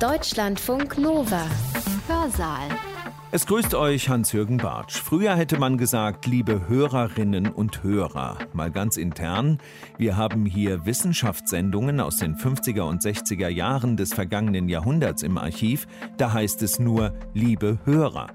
[0.00, 1.46] Deutschlandfunk Nova.
[2.08, 2.68] Hörsaal.
[3.30, 4.96] Es grüßt euch Hans-Jürgen Bartsch.
[4.96, 8.38] Früher hätte man gesagt, liebe Hörerinnen und Hörer.
[8.52, 9.58] Mal ganz intern.
[9.96, 15.86] Wir haben hier Wissenschaftssendungen aus den 50er und 60er Jahren des vergangenen Jahrhunderts im Archiv.
[16.16, 18.26] Da heißt es nur, liebe Hörer.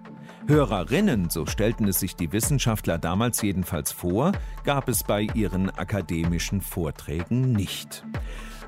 [0.47, 4.31] Hörerinnen, so stellten es sich die Wissenschaftler damals jedenfalls vor,
[4.63, 8.03] gab es bei ihren akademischen Vorträgen nicht.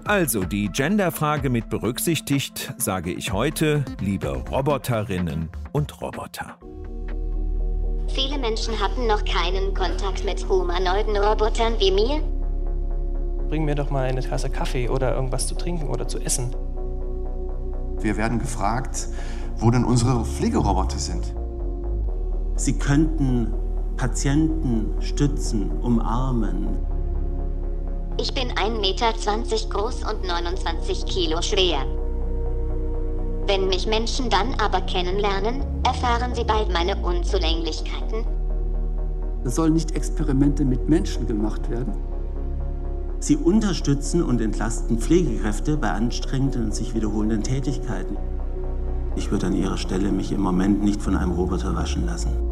[0.06, 6.58] Also die Genderfrage mit berücksichtigt, sage ich heute, liebe Roboterinnen und Roboter.
[8.08, 12.22] Viele Menschen hatten noch keinen Kontakt mit humanoiden Robotern wie mir.
[13.48, 16.56] Bring mir doch mal eine Tasse Kaffee oder irgendwas zu trinken oder zu essen.
[18.00, 19.08] Wir werden gefragt,
[19.58, 21.34] wo denn unsere Pflegeroboter sind.
[22.56, 23.54] Sie könnten
[23.98, 26.80] Patienten stützen, umarmen,
[28.18, 29.14] ich bin 1,20 Meter
[29.70, 31.86] groß und 29 Kilo schwer.
[33.48, 38.26] Wenn mich Menschen dann aber kennenlernen, erfahren sie bald meine Unzulänglichkeiten.
[39.44, 41.94] Es sollen nicht Experimente mit Menschen gemacht werden.
[43.20, 48.18] Sie unterstützen und entlasten Pflegekräfte bei anstrengenden und sich wiederholenden Tätigkeiten.
[49.16, 52.51] Ich würde an ihrer Stelle mich im Moment nicht von einem Roboter waschen lassen.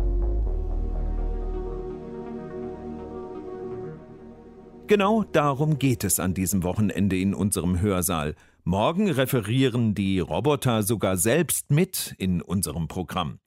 [4.90, 8.34] Genau darum geht es an diesem Wochenende in unserem Hörsaal.
[8.64, 13.38] Morgen referieren die Roboter sogar selbst mit in unserem Programm.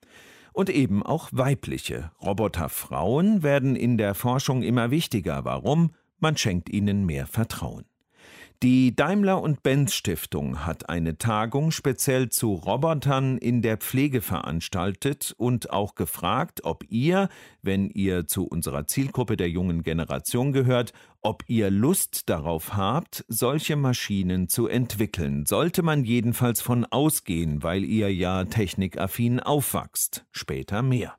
[0.53, 5.45] Und eben auch weibliche Roboterfrauen werden in der Forschung immer wichtiger.
[5.45, 5.91] Warum?
[6.21, 7.87] Man schenkt ihnen mehr Vertrauen.
[8.63, 15.35] Die Daimler und Benz Stiftung hat eine Tagung speziell zu Robotern in der Pflege veranstaltet
[15.37, 17.29] und auch gefragt, ob ihr,
[17.63, 23.75] wenn ihr zu unserer Zielgruppe der jungen Generation gehört, ob ihr Lust darauf habt, solche
[23.75, 25.45] Maschinen zu entwickeln.
[25.45, 30.25] Sollte man jedenfalls von ausgehen, weil ihr ja technikaffin aufwachst.
[30.31, 31.17] Später mehr.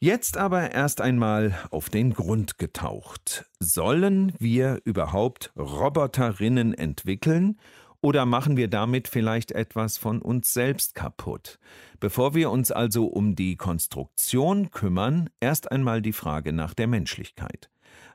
[0.00, 3.46] Jetzt aber erst einmal auf den Grund getaucht.
[3.58, 7.58] Sollen wir überhaupt Roboterinnen entwickeln
[8.00, 11.58] oder machen wir damit vielleicht etwas von uns selbst kaputt?
[11.98, 17.68] Bevor wir uns also um die Konstruktion kümmern, erst einmal die Frage nach der Menschlichkeit.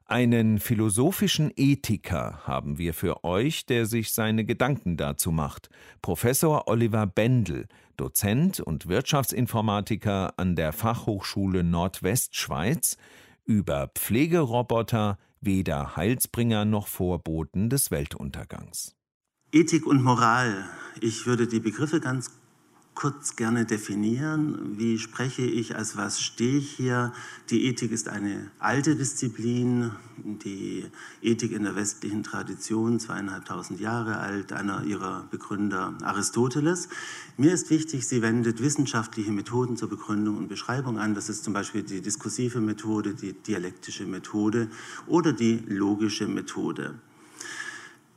[0.05, 5.69] Einen philosophischen Ethiker haben wir für euch, der sich seine Gedanken dazu macht.
[6.01, 7.67] Professor Oliver Bendel,
[7.97, 12.97] Dozent und Wirtschaftsinformatiker an der Fachhochschule Nordwestschweiz,
[13.45, 18.95] über Pflegeroboter, weder Heilsbringer noch Vorboten des Weltuntergangs.
[19.51, 20.65] Ethik und Moral.
[21.01, 22.31] Ich würde die Begriffe ganz
[22.95, 24.77] kurz gerne definieren.
[24.77, 27.13] Wie spreche ich, als was stehe ich hier?
[27.49, 30.85] Die Ethik ist eine alte Disziplin, die
[31.21, 36.89] Ethik in der westlichen Tradition, zweieinhalbtausend Jahre alt, einer ihrer Begründer Aristoteles.
[37.37, 41.15] Mir ist wichtig, sie wendet wissenschaftliche Methoden zur Begründung und Beschreibung an.
[41.15, 44.69] Das ist zum Beispiel die diskursive Methode, die dialektische Methode
[45.07, 46.95] oder die logische Methode.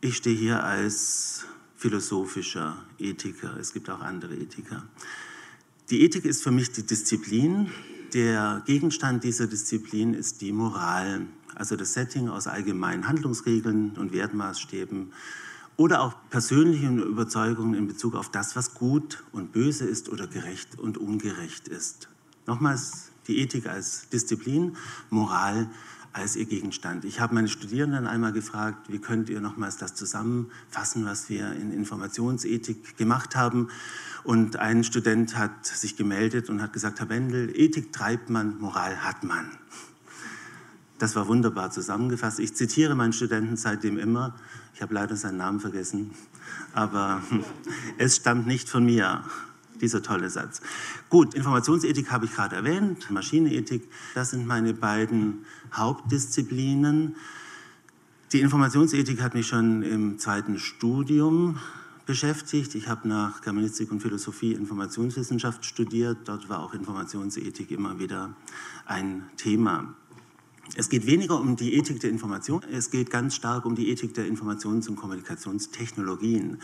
[0.01, 3.57] Ich stehe hier als philosophischer Ethiker.
[3.59, 4.83] Es gibt auch andere Ethiker.
[5.91, 7.71] Die Ethik ist für mich die Disziplin.
[8.13, 15.13] Der Gegenstand dieser Disziplin ist die Moral, also das Setting aus allgemeinen Handlungsregeln und Wertmaßstäben
[15.77, 20.79] oder auch persönlichen Überzeugungen in Bezug auf das, was gut und böse ist oder gerecht
[20.79, 22.09] und ungerecht ist.
[22.47, 24.77] Nochmals die Ethik als Disziplin,
[25.11, 25.69] Moral
[26.17, 27.05] als ihr Gegenstand.
[27.05, 31.73] Ich habe meine Studierenden einmal gefragt, wie könnt ihr nochmals das zusammenfassen, was wir in
[31.73, 33.69] Informationsethik gemacht haben.
[34.25, 39.05] Und ein Student hat sich gemeldet und hat gesagt, Herr Wendel, Ethik treibt man, Moral
[39.05, 39.51] hat man.
[40.99, 42.41] Das war wunderbar zusammengefasst.
[42.41, 44.35] Ich zitiere meinen Studenten seitdem immer.
[44.75, 46.13] Ich habe leider seinen Namen vergessen,
[46.73, 47.23] aber
[47.99, 49.23] es stammt nicht von mir
[49.81, 50.61] dieser tolle Satz.
[51.09, 57.17] Gut, Informationsethik habe ich gerade erwähnt, Maschinenethik, das sind meine beiden Hauptdisziplinen.
[58.33, 61.59] Die Informationsethik hat mich schon im zweiten Studium
[62.07, 62.75] beschäftigt.
[62.75, 66.19] Ich habe nach Germanistik und Philosophie Informationswissenschaft studiert.
[66.25, 68.35] Dort war auch Informationsethik immer wieder
[68.87, 69.95] ein Thema.
[70.75, 74.15] Es geht weniger um die Ethik der Information, es geht ganz stark um die Ethik
[74.15, 76.59] der Informations- und Kommunikationstechnologien.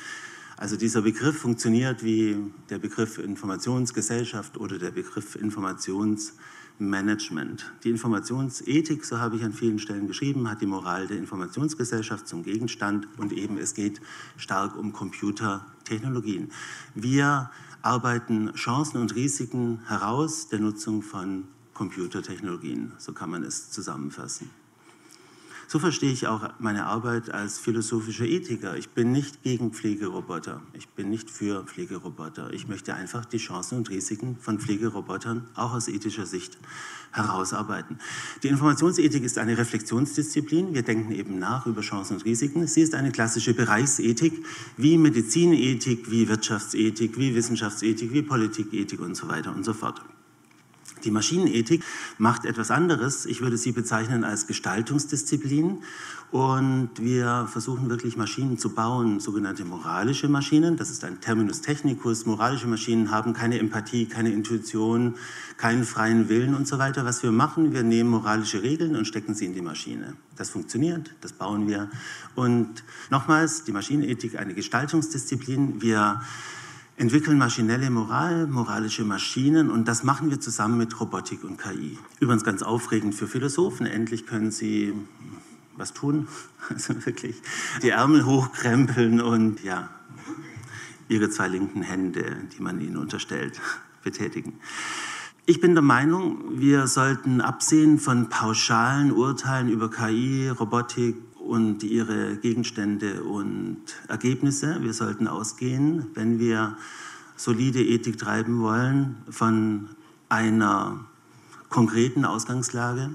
[0.62, 2.37] Also dieser Begriff funktioniert wie
[2.70, 7.73] der Begriff Informationsgesellschaft oder der Begriff Informationsmanagement.
[7.82, 12.44] Die Informationsethik, so habe ich an vielen Stellen geschrieben, hat die Moral der Informationsgesellschaft zum
[12.44, 14.00] Gegenstand und eben es geht
[14.37, 16.53] stark um Computertechnologien.
[16.94, 17.50] Wir
[17.82, 24.62] arbeiten Chancen und Risiken heraus der Nutzung von Computertechnologien, so kann man es zusammenfassen.
[25.72, 28.76] So verstehe ich auch meine Arbeit als philosophischer Ethiker.
[28.76, 30.60] Ich bin nicht gegen Pflegeroboter.
[30.74, 32.52] Ich bin nicht für Pflegeroboter.
[32.52, 36.58] Ich möchte einfach die Chancen und Risiken von Pflegerobotern auch aus ethischer Sicht
[37.12, 37.98] herausarbeiten.
[38.42, 40.74] Die Informationsethik ist eine Reflexionsdisziplin.
[40.74, 42.66] Wir denken eben nach über Chancen und Risiken.
[42.66, 44.44] Sie ist eine klassische Bereichsethik,
[44.76, 50.02] wie Medizinethik, wie Wirtschaftsethik, wie Wissenschaftsethik, wie Politikethik und so weiter und so fort.
[51.05, 51.83] Die Maschinenethik
[52.19, 53.27] macht etwas anderes.
[53.27, 55.83] Ich würde sie bezeichnen als Gestaltungsdisziplin.
[56.31, 60.79] Und wir versuchen wirklich Maschinen zu bauen, sogenannte moralische Maschinen.
[60.79, 62.25] Das ist ein Terminus technicus.
[62.25, 65.17] Moralische Maschinen haben keine Empathie, keine Intuition,
[65.59, 67.05] keinen freien Willen und so weiter.
[67.05, 70.15] Was wir machen, wir nehmen moralische Regeln und stecken sie in die Maschine.
[70.37, 71.91] Das funktioniert, das bauen wir.
[72.35, 75.83] Und nochmals, die Maschinenethik, eine Gestaltungsdisziplin.
[75.83, 76.23] Wir
[77.02, 81.99] entwickeln maschinelle Moral, moralische Maschinen und das machen wir zusammen mit Robotik und KI.
[82.20, 83.87] Übrigens ganz aufregend für Philosophen.
[83.87, 84.94] Endlich können sie
[85.76, 86.28] was tun,
[86.69, 87.43] also wirklich
[87.82, 89.90] die Ärmel hochkrempeln und ja,
[91.08, 93.60] ihre zwei linken Hände, die man ihnen unterstellt,
[94.05, 94.60] betätigen.
[95.44, 101.16] Ich bin der Meinung, wir sollten absehen von pauschalen Urteilen über KI, Robotik,
[101.52, 104.78] und ihre Gegenstände und Ergebnisse.
[104.81, 106.78] Wir sollten ausgehen, wenn wir
[107.37, 109.90] solide Ethik treiben wollen, von
[110.31, 111.04] einer
[111.69, 113.10] konkreten Ausgangslage.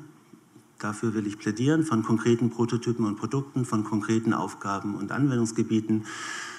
[0.78, 6.06] Dafür will ich plädieren, von konkreten Prototypen und Produkten, von konkreten Aufgaben und Anwendungsgebieten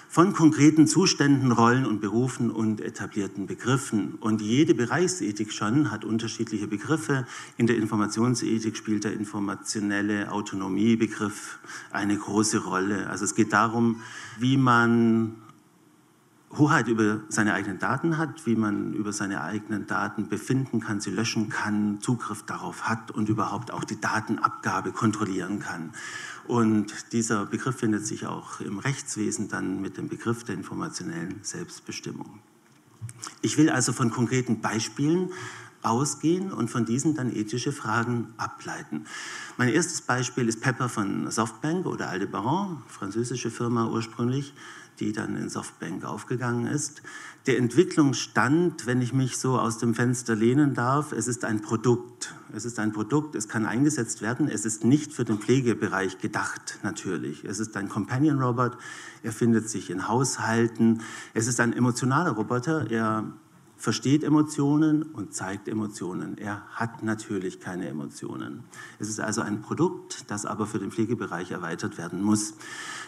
[0.08, 4.14] von konkreten Zuständen, Rollen und Berufen und etablierten Begriffen.
[4.20, 7.26] Und jede Bereichsethik schon hat unterschiedliche Begriffe.
[7.58, 11.58] In der Informationsethik spielt der informationelle Autonomiebegriff
[11.92, 13.10] eine große Rolle.
[13.10, 14.00] Also es geht darum,
[14.38, 15.36] wie man
[16.56, 21.10] Hoheit über seine eigenen Daten hat, wie man über seine eigenen Daten befinden kann, sie
[21.10, 25.92] löschen kann, Zugriff darauf hat und überhaupt auch die Datenabgabe kontrollieren kann.
[26.48, 32.40] Und dieser Begriff findet sich auch im Rechtswesen dann mit dem Begriff der informationellen Selbstbestimmung.
[33.42, 35.30] Ich will also von konkreten Beispielen
[35.82, 39.04] ausgehen und von diesen dann ethische Fragen ableiten.
[39.58, 44.54] Mein erstes Beispiel ist Pepper von Softbank oder Aldebaran, französische Firma ursprünglich
[45.00, 47.02] die dann in Softbank aufgegangen ist.
[47.46, 52.34] Der Entwicklungsstand, wenn ich mich so aus dem Fenster lehnen darf, es ist ein Produkt.
[52.52, 54.48] Es ist ein Produkt, es kann eingesetzt werden.
[54.48, 57.44] Es ist nicht für den Pflegebereich gedacht, natürlich.
[57.44, 58.76] Es ist ein Companion Robot,
[59.22, 61.02] er findet sich in Haushalten.
[61.34, 63.32] Es ist ein emotionaler Roboter, er
[63.78, 66.36] versteht Emotionen und zeigt Emotionen.
[66.36, 68.64] Er hat natürlich keine Emotionen.
[68.98, 72.54] Es ist also ein Produkt, das aber für den Pflegebereich erweitert werden muss.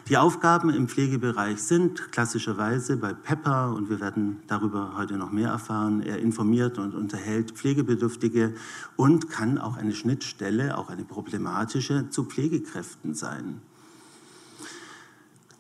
[0.09, 5.51] Die Aufgaben im Pflegebereich sind klassischerweise bei Pepper, und wir werden darüber heute noch mehr
[5.51, 8.55] erfahren, er informiert und unterhält Pflegebedürftige
[8.97, 13.61] und kann auch eine Schnittstelle, auch eine problematische, zu Pflegekräften sein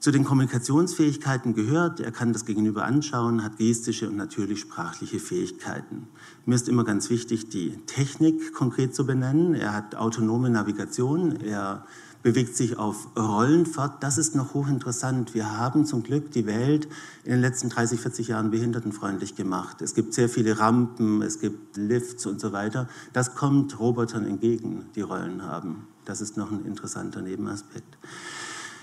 [0.00, 6.08] zu den Kommunikationsfähigkeiten gehört, er kann das Gegenüber anschauen, hat gestische und natürlich sprachliche Fähigkeiten.
[6.46, 9.54] Mir ist immer ganz wichtig, die Technik konkret zu benennen.
[9.54, 11.84] Er hat autonome Navigation, er
[12.22, 14.02] bewegt sich auf Rollen fort.
[14.02, 15.34] Das ist noch hochinteressant.
[15.34, 16.88] Wir haben zum Glück die Welt
[17.24, 19.82] in den letzten 30, 40 Jahren behindertenfreundlich gemacht.
[19.82, 22.88] Es gibt sehr viele Rampen, es gibt Lifts und so weiter.
[23.12, 25.86] Das kommt Robotern entgegen, die Rollen haben.
[26.04, 27.98] Das ist noch ein interessanter Nebenaspekt.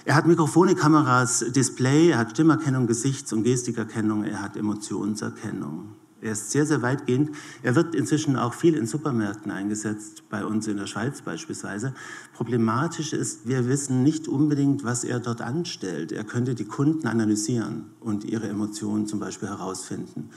[0.08, 5.96] Er hat Mikrofone, Kameras, Display, er hat Stimmerkennung, Gesichts- und Gestikerkennung, er hat Emotionserkennung.
[6.22, 7.32] Er ist sehr, sehr weitgehend.
[7.62, 11.94] Er wird inzwischen auch viel in Supermärkten eingesetzt, bei uns in der Schweiz beispielsweise.
[12.34, 16.14] Problematisch ist, wir wissen nicht unbedingt, was er dort anstellt.
[16.14, 20.30] Er könnte die Kunden analysieren und ihre Emotionen zum Beispiel herausfinden.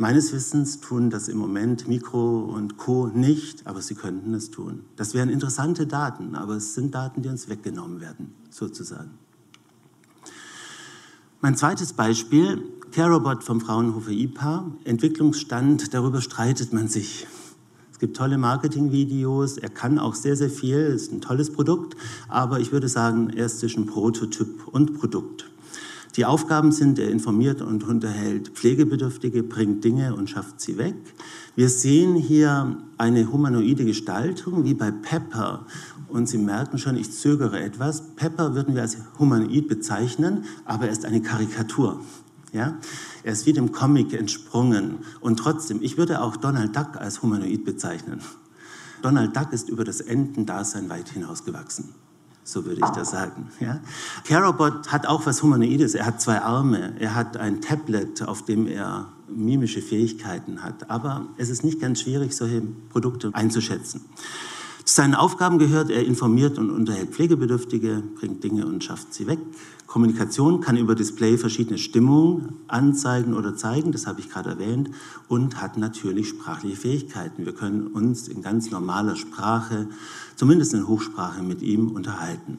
[0.00, 3.08] Meines Wissens tun das im Moment Mikro und Co.
[3.08, 4.84] nicht, aber sie könnten es tun.
[4.94, 9.10] Das wären interessante Daten, aber es sind Daten, die uns weggenommen werden sozusagen.
[11.40, 12.62] Mein zweites Beispiel,
[12.92, 17.26] CareRobot vom Fraunhofer IPA, Entwicklungsstand, darüber streitet man sich.
[17.90, 21.96] Es gibt tolle Marketingvideos, er kann auch sehr, sehr viel, ist ein tolles Produkt,
[22.28, 25.47] aber ich würde sagen, er ist zwischen Prototyp und Produkt.
[26.18, 30.96] Die Aufgaben sind, er informiert und unterhält Pflegebedürftige, bringt Dinge und schafft sie weg.
[31.54, 35.64] Wir sehen hier eine humanoide Gestaltung, wie bei Pepper.
[36.08, 38.16] Und Sie merken schon, ich zögere etwas.
[38.16, 42.00] Pepper würden wir als humanoid bezeichnen, aber er ist eine Karikatur.
[42.52, 42.78] Ja?
[43.22, 44.96] Er ist wie dem Comic entsprungen.
[45.20, 48.22] Und trotzdem, ich würde auch Donald Duck als humanoid bezeichnen.
[49.02, 51.94] Donald Duck ist über das Entendasein weit hinausgewachsen.
[52.48, 53.48] So würde ich das sagen.
[53.60, 53.78] Ja?
[54.24, 55.94] Carobot hat auch was Humanoides.
[55.94, 56.94] Er hat zwei Arme.
[56.98, 60.88] Er hat ein Tablet, auf dem er mimische Fähigkeiten hat.
[60.88, 64.00] Aber es ist nicht ganz schwierig, solche Produkte einzuschätzen.
[64.82, 69.40] Zu seinen Aufgaben gehört, er informiert und unterhält Pflegebedürftige, bringt Dinge und schafft sie weg.
[69.88, 74.90] Kommunikation kann über Display verschiedene Stimmungen anzeigen oder zeigen, das habe ich gerade erwähnt,
[75.28, 77.46] und hat natürlich sprachliche Fähigkeiten.
[77.46, 79.88] Wir können uns in ganz normaler Sprache,
[80.36, 82.58] zumindest in Hochsprache, mit ihm unterhalten.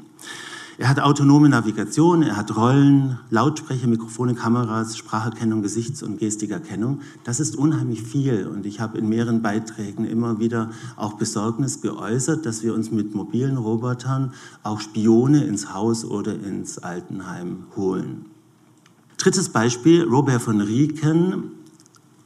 [0.79, 7.01] Er hat autonome Navigation, er hat Rollen, Lautsprecher, Mikrofone, Kameras, Spracherkennung, Gesichts- und Gestikerkennung.
[7.25, 12.45] Das ist unheimlich viel und ich habe in mehreren Beiträgen immer wieder auch Besorgnis geäußert,
[12.45, 14.31] dass wir uns mit mobilen Robotern
[14.63, 18.27] auch Spione ins Haus oder ins Altenheim holen.
[19.17, 21.58] Drittes Beispiel, Robert von Rieken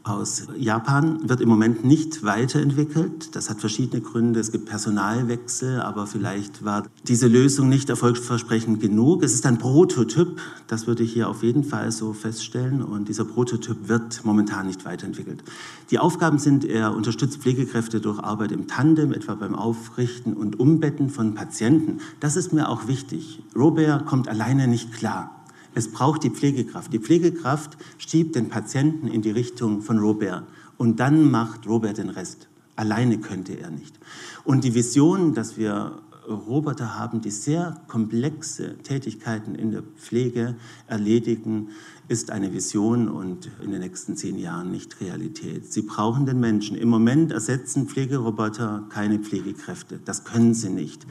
[0.03, 3.36] aus Japan wird im Moment nicht weiterentwickelt.
[3.36, 4.41] Das hat verschiedene Gründe.
[4.41, 9.24] Es gibt Personalwechsel, aber vielleicht war diese Lösung nicht erfolgsversprechend genug.
[9.24, 12.83] Es ist ein Prototyp, das würde ich hier auf jeden Fall so feststellen.
[12.83, 15.41] Und dieser Prototyp wird momentan nicht weiterentwickelt.
[15.89, 21.10] Die Aufgaben sind, er unterstützt Pflegekräfte durch Arbeit im Tandem, etwa beim Aufrichten und Umbetten
[21.10, 22.00] von Patienten.
[22.19, 23.41] Das ist mir auch wichtig.
[23.55, 25.42] Robert kommt alleine nicht klar.
[25.75, 26.93] Es braucht die Pflegekraft.
[26.93, 30.43] Die Pflegekraft schiebt den Patienten in die Richtung von Robert
[30.77, 32.47] und dann macht Robert den Rest.
[32.75, 33.99] Alleine könnte er nicht.
[34.43, 40.55] Und die Vision, dass wir Roboter haben, die sehr komplexe Tätigkeiten in der Pflege
[40.87, 41.69] erledigen,
[42.07, 45.71] ist eine Vision und in den nächsten zehn Jahren nicht Realität.
[45.71, 46.77] Sie brauchen den Menschen.
[46.77, 49.99] Im Moment ersetzen Pflegeroboter keine Pflegekräfte.
[50.03, 51.05] Das können sie nicht.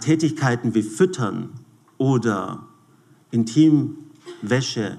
[0.00, 1.50] Tätigkeiten wie Füttern
[1.98, 2.66] oder
[3.30, 3.98] intim
[4.42, 4.98] Wäsche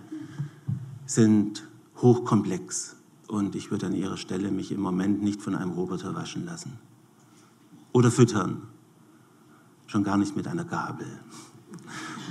[1.05, 1.67] sind
[1.97, 2.95] hochkomplex
[3.27, 6.79] und ich würde an Ihrer Stelle mich im Moment nicht von einem Roboter waschen lassen.
[7.93, 8.63] Oder füttern.
[9.87, 11.07] Schon gar nicht mit einer Gabel.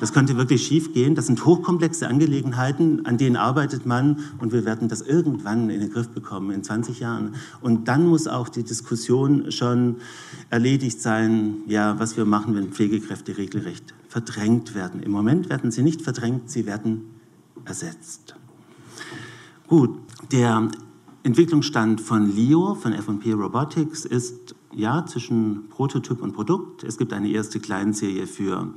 [0.01, 1.15] Das könnte wirklich schief gehen.
[1.15, 5.91] Das sind hochkomplexe Angelegenheiten, an denen arbeitet man und wir werden das irgendwann in den
[5.91, 7.35] Griff bekommen, in 20 Jahren.
[7.61, 9.97] Und dann muss auch die Diskussion schon
[10.51, 15.03] erledigt sein, ja, was wir machen, wenn Pflegekräfte regelrecht verdrängt werden.
[15.03, 17.03] Im Moment werden sie nicht verdrängt, sie werden
[17.65, 18.37] ersetzt.
[19.67, 19.99] Gut,
[20.31, 20.69] der
[21.23, 26.85] Entwicklungsstand von LIO, von F&P Robotics, ist ja zwischen Prototyp und Produkt.
[26.85, 28.73] Es gibt eine erste Kleinserie für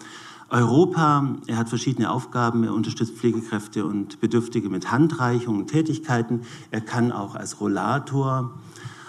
[0.49, 1.35] Europa.
[1.47, 2.63] Er hat verschiedene Aufgaben.
[2.63, 6.41] Er unterstützt Pflegekräfte und Bedürftige mit Handreichungen, Tätigkeiten.
[6.71, 8.51] Er kann auch als Rollator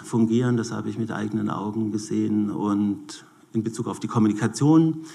[0.03, 0.57] fungieren.
[0.57, 2.51] Das habe ich mit eigenen Augen gesehen.
[2.51, 5.05] Und in Bezug auf die Kommunikation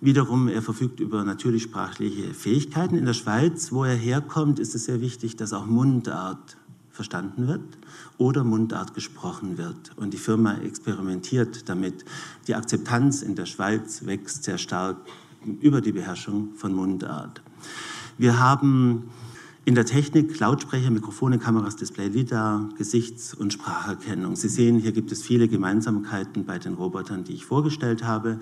[0.00, 2.98] Wiederum, er verfügt über natürlichsprachliche Fähigkeiten.
[2.98, 6.58] In der Schweiz, wo er herkommt, ist es sehr wichtig, dass auch Mundart
[6.90, 7.62] verstanden wird
[8.18, 9.96] oder Mundart gesprochen wird.
[9.96, 12.04] Und die Firma experimentiert damit.
[12.46, 14.98] Die Akzeptanz in der Schweiz wächst sehr stark
[15.60, 17.42] über die Beherrschung von Mundart.
[18.18, 19.10] Wir haben
[19.64, 24.36] in der Technik Lautsprecher, Mikrofone, Kameras, Display, LIDAR, Gesichts- und Spracherkennung.
[24.36, 28.38] Sie sehen, hier gibt es viele Gemeinsamkeiten bei den Robotern, die ich vorgestellt habe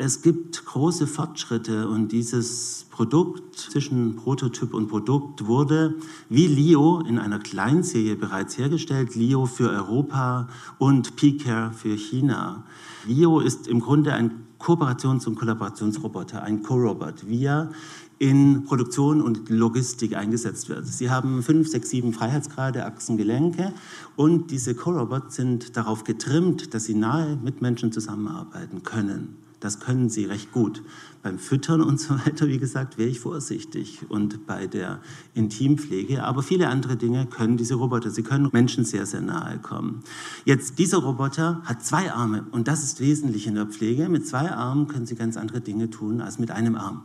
[0.00, 5.96] es gibt große Fortschritte und dieses Produkt zwischen Prototyp und Produkt wurde
[6.28, 12.62] wie LIO in einer Kleinserie bereits hergestellt, LIO für Europa und PCare für China.
[13.08, 17.70] LIO ist im Grunde ein Kooperations- und Kollaborationsroboter, ein Co-Robot, wie er
[18.18, 20.86] in Produktion und Logistik eingesetzt wird.
[20.86, 23.72] Sie haben fünf, sechs, sieben Freiheitsgrade, Achsen, Gelenke
[24.16, 29.47] und diese Co-Robots sind darauf getrimmt, dass sie nahe mit Menschen zusammenarbeiten können.
[29.60, 30.82] Das können sie recht gut.
[31.22, 34.00] Beim Füttern und so weiter, wie gesagt, wäre ich vorsichtig.
[34.08, 35.00] Und bei der
[35.34, 38.10] Intimpflege, aber viele andere Dinge können diese Roboter.
[38.10, 40.04] Sie können Menschen sehr, sehr nahe kommen.
[40.44, 44.08] Jetzt, dieser Roboter hat zwei Arme und das ist wesentlich in der Pflege.
[44.08, 47.02] Mit zwei Armen können Sie ganz andere Dinge tun als mit einem Arm.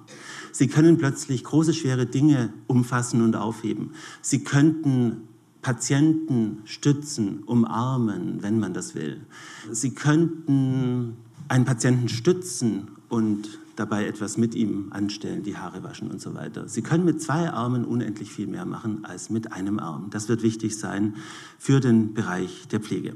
[0.52, 3.92] Sie können plötzlich große, schwere Dinge umfassen und aufheben.
[4.22, 5.28] Sie könnten
[5.64, 9.26] Patienten stützen, umarmen, wenn man das will.
[9.72, 11.16] Sie könnten
[11.54, 16.68] einen Patienten stützen und dabei etwas mit ihm anstellen, die Haare waschen und so weiter.
[16.68, 20.10] Sie können mit zwei Armen unendlich viel mehr machen als mit einem Arm.
[20.10, 21.16] Das wird wichtig sein
[21.60, 23.16] für den Bereich der Pflege.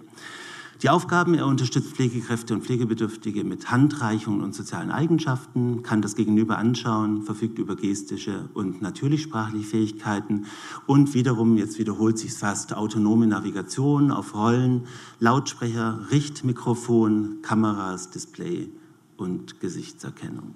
[0.84, 6.60] Die Aufgaben, er unterstützt Pflegekräfte und Pflegebedürftige mit Handreichungen und sozialen Eigenschaften, kann das Gegenüber
[6.60, 10.46] anschauen, verfügt über gestische und natürlichsprachliche Fähigkeiten
[10.86, 14.84] und wiederum, jetzt wiederholt sich fast, autonome Navigation auf Rollen,
[15.20, 18.70] Lautsprecher, Richtmikrofon, Kameras, Display
[19.18, 20.54] und Gesichtserkennung.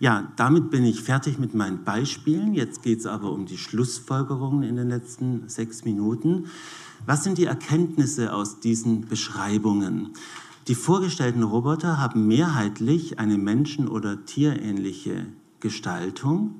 [0.00, 2.54] Ja, damit bin ich fertig mit meinen Beispielen.
[2.54, 6.46] Jetzt geht es aber um die Schlussfolgerungen in den letzten sechs Minuten.
[7.06, 10.10] Was sind die Erkenntnisse aus diesen Beschreibungen?
[10.68, 15.26] Die vorgestellten Roboter haben mehrheitlich eine menschen- oder tierähnliche
[15.60, 16.54] Gestaltung.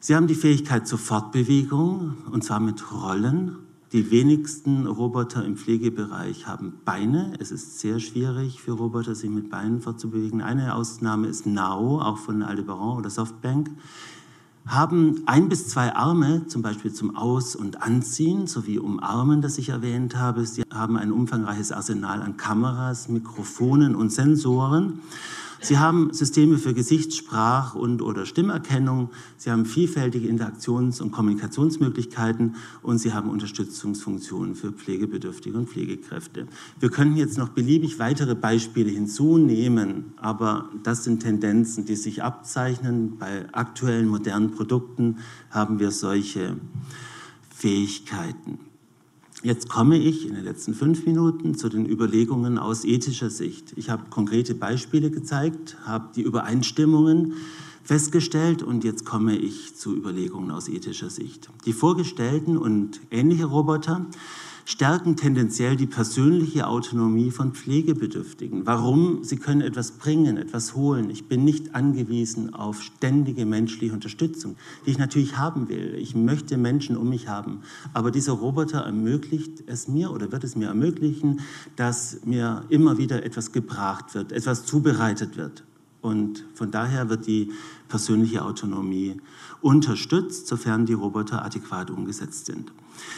[0.00, 3.56] Sie haben die Fähigkeit zur Fortbewegung, und zwar mit Rollen,
[3.92, 7.32] Die wenigsten Roboter im Pflegebereich haben Beine.
[7.40, 10.42] Es ist sehr schwierig für Roboter, sich mit Beinen fortzubewegen.
[10.42, 13.68] Eine Ausnahme ist Nao, auch von Aldebaran oder Softbank
[14.70, 19.68] haben ein bis zwei Arme, zum Beispiel zum Aus- und Anziehen, sowie Umarmen, das ich
[19.68, 20.46] erwähnt habe.
[20.46, 25.00] Sie haben ein umfangreiches Arsenal an Kameras, Mikrofonen und Sensoren.
[25.62, 29.10] Sie haben Systeme für Gesichtssprach- und oder Stimmerkennung.
[29.36, 36.46] Sie haben vielfältige Interaktions- und Kommunikationsmöglichkeiten und sie haben Unterstützungsfunktionen für Pflegebedürftige und Pflegekräfte.
[36.78, 43.18] Wir könnten jetzt noch beliebig weitere Beispiele hinzunehmen, aber das sind Tendenzen, die sich abzeichnen.
[43.18, 45.18] Bei aktuellen modernen Produkten
[45.50, 46.56] haben wir solche
[47.50, 48.69] Fähigkeiten.
[49.42, 53.72] Jetzt komme ich in den letzten fünf Minuten zu den Überlegungen aus ethischer Sicht.
[53.76, 57.32] Ich habe konkrete Beispiele gezeigt, habe die Übereinstimmungen
[57.82, 61.48] festgestellt und jetzt komme ich zu Überlegungen aus ethischer Sicht.
[61.64, 64.04] Die vorgestellten und ähnliche Roboter
[64.64, 68.66] stärken tendenziell die persönliche Autonomie von Pflegebedürftigen.
[68.66, 69.24] Warum?
[69.24, 71.10] Sie können etwas bringen, etwas holen.
[71.10, 75.94] Ich bin nicht angewiesen auf ständige menschliche Unterstützung, die ich natürlich haben will.
[75.98, 77.60] Ich möchte Menschen um mich haben.
[77.92, 81.40] Aber dieser Roboter ermöglicht es mir oder wird es mir ermöglichen,
[81.76, 85.64] dass mir immer wieder etwas gebracht wird, etwas zubereitet wird.
[86.02, 87.52] Und von daher wird die
[87.88, 89.20] persönliche Autonomie
[89.60, 92.72] unterstützt, sofern die Roboter adäquat umgesetzt sind.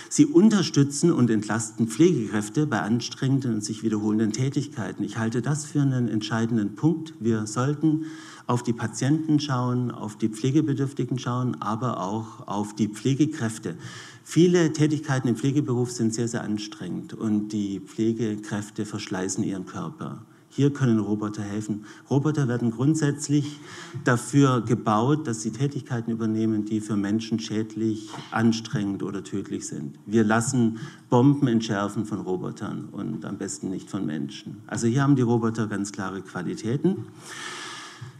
[0.08, 5.04] Sie unterstützen und entlasten Pflegekräfte bei anstrengenden und sich wiederholenden Tätigkeiten.
[5.04, 7.14] Ich halte das für einen entscheidenden Punkt.
[7.20, 8.06] Wir sollten
[8.46, 13.76] auf die Patienten schauen, auf die Pflegebedürftigen schauen, aber auch auf die Pflegekräfte.
[14.25, 20.25] Viele Tätigkeiten im Pflegeberuf sind sehr, sehr anstrengend und die Pflegekräfte verschleißen ihren Körper.
[20.54, 21.87] Hier können Roboter helfen.
[22.11, 23.59] Roboter werden grundsätzlich
[24.04, 29.99] dafür gebaut, dass sie Tätigkeiten übernehmen, die für Menschen schädlich, anstrengend oder tödlich sind.
[30.04, 30.78] Wir lassen
[31.09, 34.59] Bomben entschärfen von Robotern und am besten nicht von Menschen.
[34.66, 37.06] Also hier haben die Roboter ganz klare Qualitäten.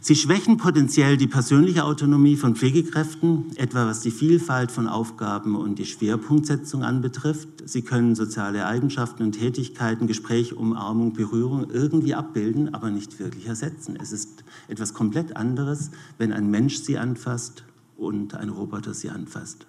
[0.05, 5.79] Sie schwächen potenziell die persönliche Autonomie von Pflegekräften, etwa was die Vielfalt von Aufgaben und
[5.79, 7.47] die Schwerpunktsetzung anbetrifft.
[7.63, 13.95] Sie können soziale Eigenschaften und Tätigkeiten, Gespräch, Umarmung, Berührung irgendwie abbilden, aber nicht wirklich ersetzen.
[13.95, 17.63] Es ist etwas komplett anderes, wenn ein Mensch sie anfasst
[17.95, 19.67] und ein Roboter sie anfasst.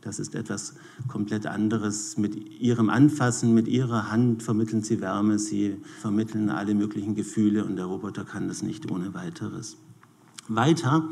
[0.00, 0.74] Das ist etwas
[1.08, 2.16] komplett anderes.
[2.16, 7.76] Mit ihrem Anfassen, mit ihrer Hand vermitteln sie Wärme, sie vermitteln alle möglichen Gefühle und
[7.76, 9.76] der Roboter kann das nicht ohne weiteres.
[10.48, 11.08] Weiter,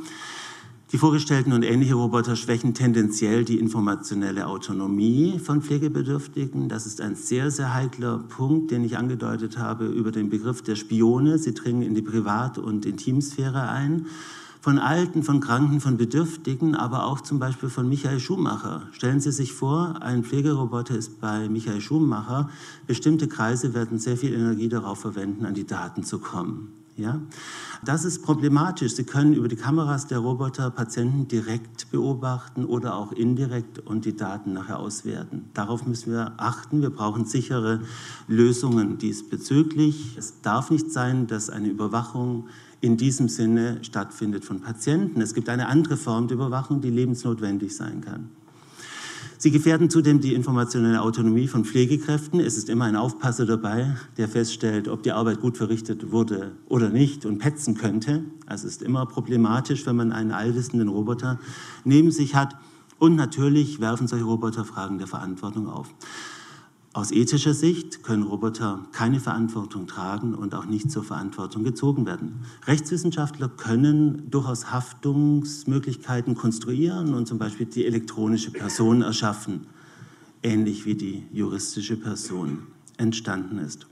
[0.90, 6.70] die vorgestellten und ähnliche Roboter schwächen tendenziell die informationelle Autonomie von Pflegebedürftigen.
[6.70, 10.76] Das ist ein sehr, sehr heikler Punkt, den ich angedeutet habe über den Begriff der
[10.76, 11.36] Spione.
[11.36, 14.06] Sie dringen in die Privat- und Intimsphäre ein
[14.60, 18.82] von Alten, von Kranken, von Bedürftigen, aber auch zum Beispiel von Michael Schumacher.
[18.92, 22.50] Stellen Sie sich vor, ein Pflegeroboter ist bei Michael Schumacher.
[22.86, 26.72] Bestimmte Kreise werden sehr viel Energie darauf verwenden, an die Daten zu kommen.
[26.98, 27.20] Ja?
[27.84, 28.94] Das ist problematisch.
[28.94, 34.16] Sie können über die Kameras der Roboter Patienten direkt beobachten oder auch indirekt und die
[34.16, 35.48] Daten nachher auswerten.
[35.54, 36.82] Darauf müssen wir achten.
[36.82, 37.80] Wir brauchen sichere
[38.26, 40.16] Lösungen diesbezüglich.
[40.18, 42.48] Es darf nicht sein, dass eine Überwachung
[42.80, 45.20] in diesem Sinne stattfindet von Patienten.
[45.20, 48.30] Es gibt eine andere Form der Überwachung, die lebensnotwendig sein kann.
[49.40, 52.40] Sie gefährden zudem die informationelle Autonomie von Pflegekräften.
[52.40, 56.90] Es ist immer ein Aufpasser dabei, der feststellt, ob die Arbeit gut verrichtet wurde oder
[56.90, 58.24] nicht und petzen könnte.
[58.46, 61.38] Also es ist immer problematisch, wenn man einen allwissenden Roboter
[61.84, 62.56] neben sich hat.
[62.98, 65.88] Und natürlich werfen solche Roboter Fragen der Verantwortung auf.
[66.98, 72.40] Aus ethischer Sicht können Roboter keine Verantwortung tragen und auch nicht zur Verantwortung gezogen werden.
[72.66, 79.68] Rechtswissenschaftler können durchaus Haftungsmöglichkeiten konstruieren und zum Beispiel die elektronische Person erschaffen,
[80.42, 83.86] ähnlich wie die juristische Person entstanden ist.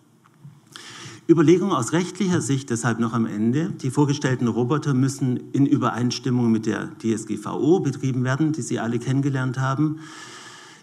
[1.28, 3.70] Überlegung aus rechtlicher Sicht deshalb noch am Ende.
[3.70, 9.60] Die vorgestellten Roboter müssen in Übereinstimmung mit der DSGVO betrieben werden, die Sie alle kennengelernt
[9.60, 10.00] haben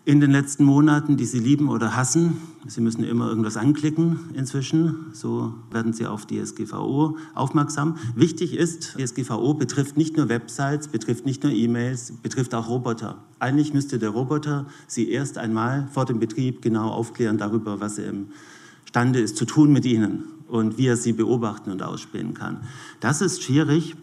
[0.05, 2.37] in den letzten Monaten, die Sie lieben oder hassen.
[2.67, 5.05] Sie müssen immer irgendwas anklicken inzwischen.
[5.13, 7.97] So werden Sie auf DSGVO aufmerksam.
[8.13, 13.17] Wichtig ist, DSGVO betrifft nicht nur Websites, betrifft nicht nur E-Mails, betrifft auch Roboter.
[13.39, 18.11] Eigentlich müsste der Roboter Sie erst einmal vor dem Betrieb genau aufklären darüber, was er
[18.83, 22.61] imstande ist zu tun mit Ihnen und wie er Sie beobachten und ausspähen kann.
[22.99, 23.95] Das ist schwierig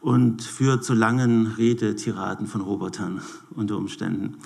[0.00, 3.22] und führt zu langen Redetiraden von Robotern
[3.56, 4.36] unter Umständen.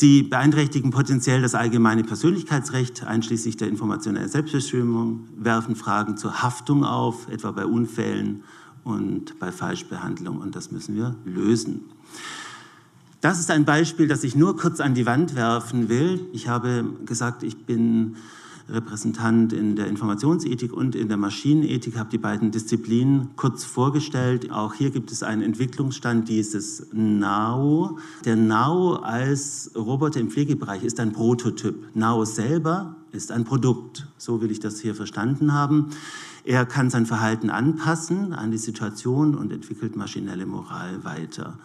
[0.00, 7.28] Sie beeinträchtigen potenziell das allgemeine Persönlichkeitsrecht, einschließlich der informationellen Selbstbestimmung, werfen Fragen zur Haftung auf,
[7.28, 8.44] etwa bei Unfällen
[8.84, 10.38] und bei Falschbehandlung.
[10.38, 11.80] Und das müssen wir lösen.
[13.20, 16.20] Das ist ein Beispiel, das ich nur kurz an die Wand werfen will.
[16.32, 18.14] Ich habe gesagt, ich bin
[18.68, 24.50] Repräsentant in der Informationsethik und in der Maschinenethik, habe die beiden Disziplinen kurz vorgestellt.
[24.50, 27.98] Auch hier gibt es einen Entwicklungsstand dieses NAO.
[28.24, 31.94] Der NAO als Roboter im Pflegebereich ist ein Prototyp.
[31.94, 34.06] NAO selber ist ein Produkt.
[34.18, 35.90] So will ich das hier verstanden haben.
[36.48, 41.58] Er kann sein Verhalten anpassen an die Situation und entwickelt maschinelle Moral weiter.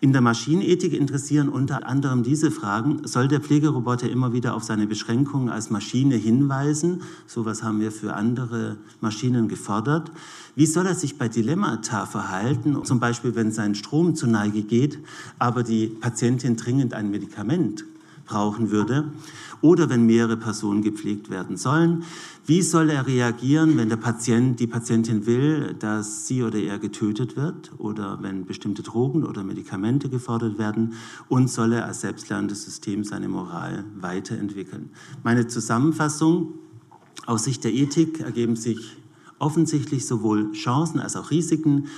[0.00, 4.88] In der Maschinenethik interessieren unter anderem diese Fragen, soll der Pflegeroboter immer wieder auf seine
[4.88, 7.02] Beschränkungen als Maschine hinweisen?
[7.28, 10.10] Sowas haben wir für andere Maschinen gefordert.
[10.56, 12.76] Wie soll er sich bei Dilemmata verhalten?
[12.82, 14.98] Zum Beispiel, wenn sein Strom zu Neige geht,
[15.38, 17.84] aber die Patientin dringend ein Medikament
[18.28, 19.12] brauchen würde
[19.60, 22.04] oder wenn mehrere Personen gepflegt werden sollen.
[22.48, 27.36] Wie soll er reagieren, wenn der Patient, die Patientin will, dass sie oder er getötet
[27.36, 30.94] wird oder wenn bestimmte Drogen oder Medikamente gefordert werden?
[31.28, 34.88] Und soll er als selbstlernendes System seine Moral weiterentwickeln?
[35.22, 36.54] Meine Zusammenfassung
[37.26, 38.96] aus Sicht der Ethik ergeben sich
[39.38, 41.88] offensichtlich sowohl Chancen als auch Risiken.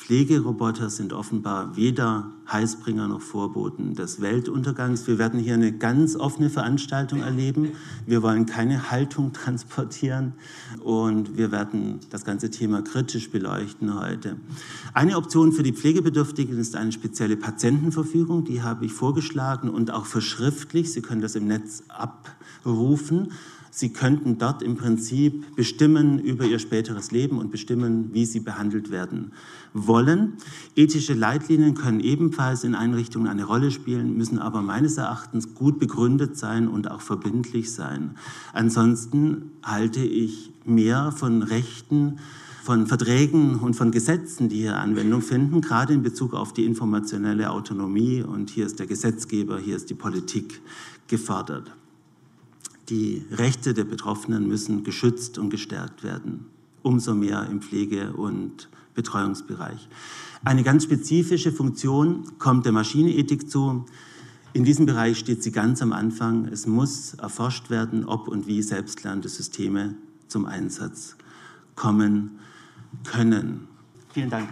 [0.00, 5.06] Pflegeroboter sind offenbar weder Heißbringer noch Vorboten des Weltuntergangs.
[5.06, 7.72] Wir werden hier eine ganz offene Veranstaltung erleben.
[8.06, 10.32] Wir wollen keine Haltung transportieren
[10.82, 14.36] und wir werden das ganze Thema kritisch beleuchten heute.
[14.94, 18.46] Eine Option für die Pflegebedürftigen ist eine spezielle Patientenverfügung.
[18.46, 20.92] Die habe ich vorgeschlagen und auch verschriftlich.
[20.92, 23.32] Sie können das im Netz abrufen.
[23.72, 28.90] Sie könnten dort im Prinzip bestimmen über ihr späteres Leben und bestimmen, wie sie behandelt
[28.90, 29.32] werden
[29.72, 30.34] wollen.
[30.74, 36.36] Ethische Leitlinien können ebenfalls in Einrichtungen eine Rolle spielen, müssen aber meines Erachtens gut begründet
[36.36, 38.16] sein und auch verbindlich sein.
[38.52, 42.18] Ansonsten halte ich mehr von Rechten,
[42.62, 47.50] von Verträgen und von Gesetzen, die hier Anwendung finden, gerade in Bezug auf die informationelle
[47.50, 48.22] Autonomie.
[48.22, 50.60] Und hier ist der Gesetzgeber, hier ist die Politik
[51.08, 51.72] gefordert.
[52.90, 56.46] Die Rechte der Betroffenen müssen geschützt und gestärkt werden,
[56.82, 59.88] umso mehr im Pflege- und Betreuungsbereich.
[60.44, 63.84] Eine ganz spezifische Funktion kommt der Maschinenethik zu.
[64.54, 66.46] In diesem Bereich steht sie ganz am Anfang.
[66.46, 69.94] Es muss erforscht werden, ob und wie selbstlernende Systeme
[70.26, 71.16] zum Einsatz
[71.76, 72.40] kommen
[73.04, 73.68] können.
[74.12, 74.48] Vielen Dank.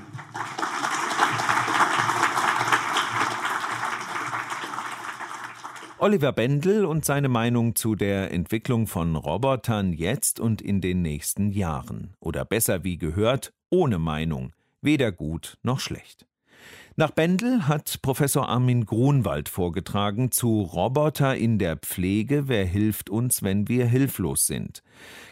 [6.09, 11.51] Oliver Bendel und seine Meinung zu der Entwicklung von Robotern jetzt und in den nächsten
[11.51, 12.15] Jahren.
[12.19, 16.27] Oder besser wie gehört, ohne Meinung, weder gut noch schlecht.
[16.97, 23.43] Nach Bendel hat Professor Armin Grunwald vorgetragen zu Roboter in der Pflege, wer hilft uns,
[23.43, 24.83] wenn wir hilflos sind.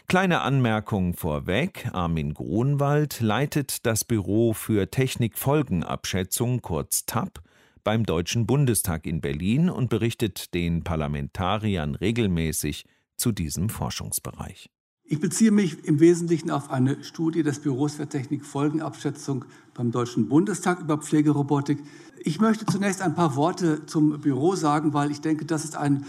[0.07, 7.41] Kleine Anmerkung vorweg, Armin Grunwald leitet das Büro für Technikfolgenabschätzung kurz TAP
[7.87, 12.83] beim Deutschen Bundestag in Berlin und berichtet den Parlamentariern regelmäßig
[13.15, 14.69] zu diesem Forschungsbereich.
[15.05, 20.81] Ich beziehe mich im Wesentlichen auf eine Studie des Büros für Technikfolgenabschätzung beim Deutschen Bundestag
[20.81, 21.79] über Pflegerobotik.
[22.19, 26.05] Ich möchte zunächst ein paar Worte zum Büro sagen, weil ich denke, das ist ein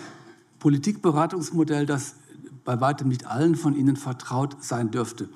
[0.59, 2.17] Politikberatungsmodell, das
[2.64, 5.29] bei weitem nicht allen von Ihnen vertraut sein dürfte.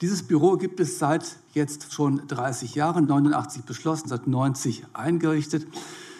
[0.00, 5.66] Dieses Büro gibt es seit jetzt schon 30 Jahren, 89 beschlossen, seit 90 eingerichtet.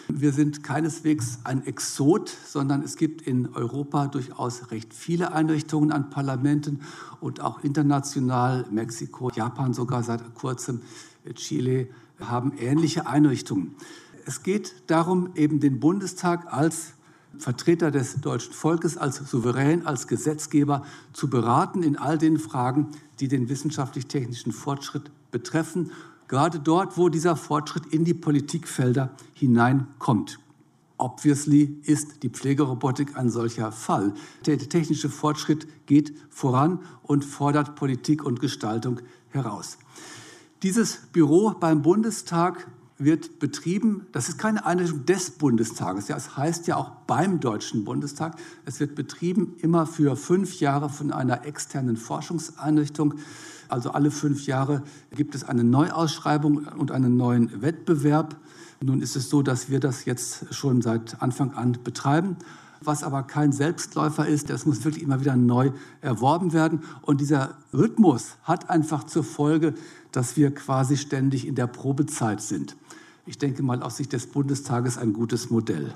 [0.07, 6.11] Wir sind keineswegs ein Exot, sondern es gibt in Europa durchaus recht viele Einrichtungen an
[6.11, 6.81] Parlamenten
[7.21, 10.81] und auch international, Mexiko, Japan sogar seit kurzem,
[11.33, 11.87] Chile
[12.19, 13.73] haben ähnliche Einrichtungen.
[14.27, 16.93] Es geht darum, eben den Bundestag als
[17.37, 22.89] Vertreter des deutschen Volkes, als Souverän, als Gesetzgeber zu beraten in all den Fragen,
[23.19, 25.91] die den wissenschaftlich-technischen Fortschritt betreffen,
[26.27, 30.39] gerade dort, wo dieser Fortschritt in die Politikfelder hineinkommt.
[30.97, 34.13] Obviously ist die Pflegerobotik ein solcher Fall.
[34.45, 39.79] Der technische Fortschritt geht voran und fordert Politik und Gestaltung heraus.
[40.61, 42.67] Dieses Büro beim Bundestag
[43.03, 47.83] wird betrieben, das ist keine Einrichtung des Bundestages, ja, es heißt ja auch beim Deutschen
[47.83, 48.35] Bundestag,
[48.65, 53.15] es wird betrieben immer für fünf Jahre von einer externen Forschungseinrichtung.
[53.69, 54.83] Also alle fünf Jahre
[55.15, 58.35] gibt es eine Neuausschreibung und einen neuen Wettbewerb.
[58.81, 62.35] Nun ist es so, dass wir das jetzt schon seit Anfang an betreiben.
[62.83, 66.81] Was aber kein Selbstläufer ist, das muss wirklich immer wieder neu erworben werden.
[67.03, 69.73] Und dieser Rhythmus hat einfach zur Folge,
[70.11, 72.75] dass wir quasi ständig in der Probezeit sind
[73.25, 75.93] ich denke mal aus Sicht des Bundestages ein gutes Modell.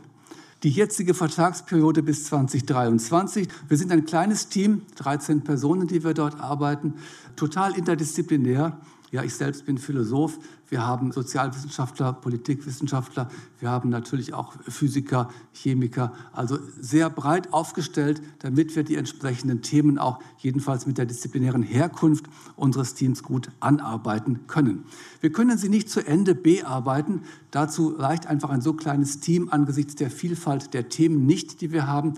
[0.64, 3.48] Die jetzige Vertragsperiode bis 2023.
[3.68, 6.96] Wir sind ein kleines Team, 13 Personen, die wir dort arbeiten,
[7.36, 8.80] total interdisziplinär.
[9.16, 10.40] Ja, ich selbst bin Philosoph.
[10.68, 13.30] Wir haben Sozialwissenschaftler, Politikwissenschaftler.
[13.62, 16.12] Wir haben natürlich auch Physiker, Chemiker.
[16.34, 22.26] Also sehr breit aufgestellt, damit wir die entsprechenden Themen auch jedenfalls mit der disziplinären Herkunft
[22.58, 24.84] unseres Teams gut anarbeiten können.
[25.22, 27.22] Wir können sie nicht zu Ende bearbeiten.
[27.52, 31.88] Dazu reicht einfach ein so kleines Team angesichts der Vielfalt der Themen nicht, die wir
[31.88, 32.16] haben.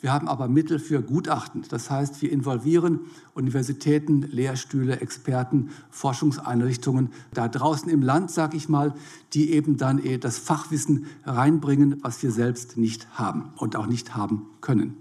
[0.00, 1.64] Wir haben aber Mittel für Gutachten.
[1.68, 3.00] Das heißt, wir involvieren
[3.34, 8.94] Universitäten, Lehrstühle, Experten, Forschungseinrichtungen da draußen im Land, sage ich mal,
[9.34, 14.16] die eben dann eh das Fachwissen reinbringen, was wir selbst nicht haben und auch nicht
[14.16, 14.96] haben können.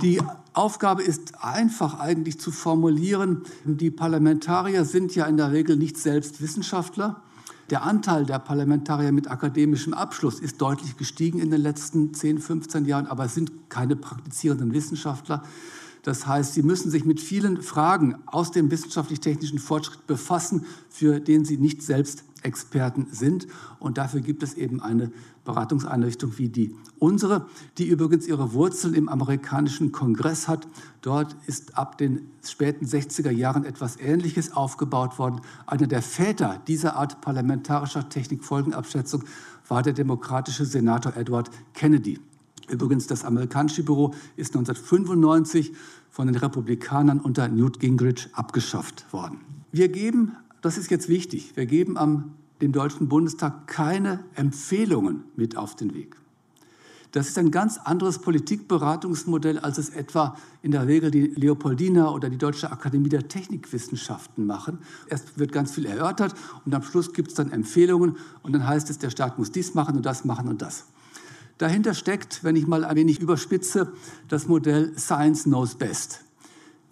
[0.00, 0.20] Die
[0.54, 3.42] Aufgabe ist einfach eigentlich zu formulieren.
[3.64, 7.22] Die Parlamentarier sind ja in der Regel nicht selbst Wissenschaftler.
[7.70, 12.84] Der Anteil der Parlamentarier mit akademischem Abschluss ist deutlich gestiegen in den letzten 10, 15
[12.84, 15.42] Jahren, aber es sind keine praktizierenden Wissenschaftler.
[16.02, 21.44] Das heißt, sie müssen sich mit vielen Fragen aus dem wissenschaftlich-technischen Fortschritt befassen, für den
[21.44, 23.46] sie nicht selbst Experten sind.
[23.78, 25.12] Und dafür gibt es eben eine
[25.44, 27.46] Beratungseinrichtung wie die unsere,
[27.78, 30.68] die übrigens ihre Wurzeln im amerikanischen Kongress hat.
[31.00, 35.40] Dort ist ab den späten 60er Jahren etwas Ähnliches aufgebaut worden.
[35.66, 39.24] Einer der Väter dieser Art parlamentarischer Technikfolgenabschätzung
[39.66, 42.20] war der demokratische Senator Edward Kennedy.
[42.68, 45.72] Übrigens, das amerikanische Büro ist 1995
[46.10, 49.40] von den Republikanern unter Newt Gingrich abgeschafft worden.
[49.72, 55.56] Wir geben, das ist jetzt wichtig, wir geben am dem Deutschen Bundestag keine Empfehlungen mit
[55.56, 56.16] auf den Weg.
[57.10, 62.30] Das ist ein ganz anderes Politikberatungsmodell, als es etwa in der Regel die Leopoldina oder
[62.30, 64.78] die Deutsche Akademie der Technikwissenschaften machen.
[65.08, 68.88] Erst wird ganz viel erörtert und am Schluss gibt es dann Empfehlungen und dann heißt
[68.88, 70.86] es, der Staat muss dies machen und das machen und das.
[71.58, 73.92] Dahinter steckt, wenn ich mal ein wenig überspitze,
[74.28, 76.20] das Modell Science knows best.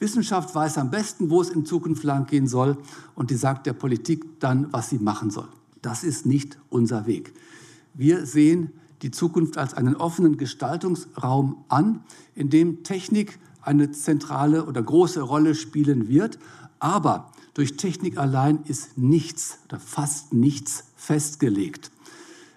[0.01, 2.79] Wissenschaft weiß am besten, wo es in Zukunft lang gehen soll
[3.15, 5.49] und die sagt der Politik dann, was sie machen soll.
[5.83, 7.33] Das ist nicht unser Weg.
[7.95, 12.01] Wir sehen die Zukunft als einen offenen Gestaltungsraum an,
[12.35, 16.39] in dem Technik eine zentrale oder große Rolle spielen wird.
[16.79, 21.91] Aber durch Technik allein ist nichts oder fast nichts festgelegt.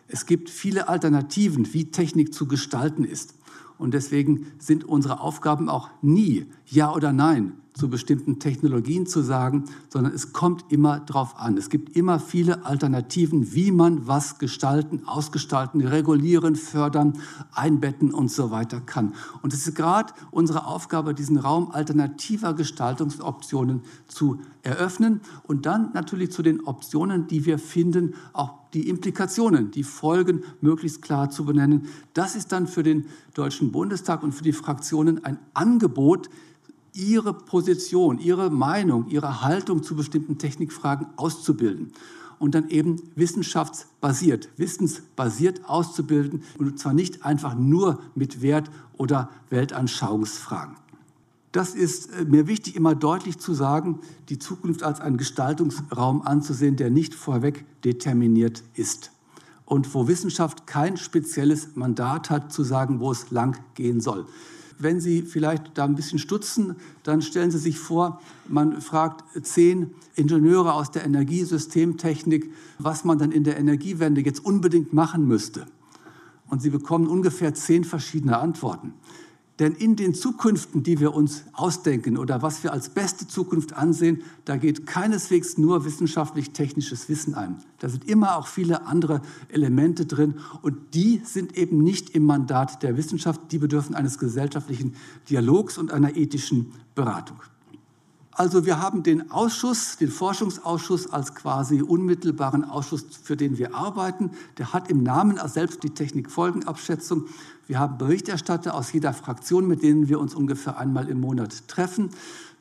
[0.08, 3.34] Es gibt viele Alternativen, wie Technik zu gestalten ist.
[3.84, 9.66] Und deswegen sind unsere Aufgaben auch nie Ja oder Nein zu bestimmten Technologien zu sagen,
[9.90, 11.58] sondern es kommt immer darauf an.
[11.58, 17.14] Es gibt immer viele Alternativen, wie man was gestalten, ausgestalten, regulieren, fördern,
[17.52, 19.14] einbetten und so weiter kann.
[19.42, 26.32] Und es ist gerade unsere Aufgabe, diesen Raum alternativer Gestaltungsoptionen zu eröffnen und dann natürlich
[26.32, 31.88] zu den Optionen, die wir finden, auch die Implikationen, die Folgen möglichst klar zu benennen.
[32.14, 36.30] Das ist dann für den Deutschen Bundestag und für die Fraktionen ein Angebot,
[36.94, 41.92] ihre Position, ihre Meinung, ihre Haltung zu bestimmten Technikfragen auszubilden
[42.40, 50.76] und dann eben wissenschaftsbasiert, wissensbasiert auszubilden und zwar nicht einfach nur mit Wert- oder Weltanschauungsfragen.
[51.52, 56.76] Das ist äh, mir wichtig, immer deutlich zu sagen, die Zukunft als einen Gestaltungsraum anzusehen,
[56.76, 59.12] der nicht vorweg determiniert ist
[59.66, 64.26] und wo Wissenschaft kein spezielles Mandat hat, zu sagen, wo es lang gehen soll.
[64.84, 69.92] Wenn Sie vielleicht da ein bisschen stutzen, dann stellen Sie sich vor, man fragt zehn
[70.16, 75.66] Ingenieure aus der Energiesystemtechnik, was man dann in der Energiewende jetzt unbedingt machen müsste.
[76.50, 78.94] Und Sie bekommen ungefähr zehn verschiedene Antworten.
[79.60, 84.24] Denn in den Zukünften, die wir uns ausdenken oder was wir als beste Zukunft ansehen,
[84.46, 87.58] da geht keineswegs nur wissenschaftlich-technisches Wissen ein.
[87.78, 92.82] Da sind immer auch viele andere Elemente drin und die sind eben nicht im Mandat
[92.82, 93.42] der Wissenschaft.
[93.52, 94.96] Die bedürfen eines gesellschaftlichen
[95.30, 97.38] Dialogs und einer ethischen Beratung.
[98.36, 104.32] Also wir haben den Ausschuss, den Forschungsausschuss als quasi unmittelbaren Ausschuss, für den wir arbeiten.
[104.58, 107.26] Der hat im Namen selbst die Technikfolgenabschätzung.
[107.68, 112.10] Wir haben Berichterstatter aus jeder Fraktion, mit denen wir uns ungefähr einmal im Monat treffen.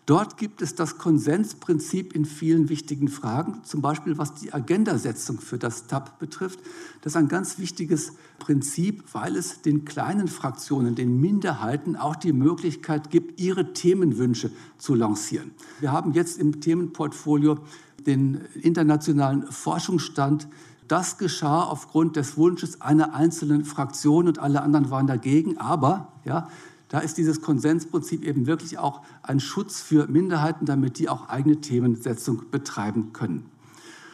[0.05, 5.59] Dort gibt es das Konsensprinzip in vielen wichtigen Fragen, zum Beispiel was die Agendasetzung für
[5.59, 6.59] das TAP betrifft.
[7.03, 12.33] Das ist ein ganz wichtiges Prinzip, weil es den kleinen Fraktionen, den Minderheiten auch die
[12.33, 15.53] Möglichkeit gibt, ihre Themenwünsche zu lancieren.
[15.79, 17.59] Wir haben jetzt im Themenportfolio
[18.05, 20.49] den internationalen Forschungsstand
[20.93, 25.57] das geschah aufgrund des Wunsches einer einzelnen Fraktion und alle anderen waren dagegen.
[25.57, 26.49] Aber ja,
[26.91, 31.63] da ist dieses Konsensprinzip eben wirklich auch ein Schutz für Minderheiten, damit die auch eigene
[31.63, 33.47] Themensetzung betreiben können.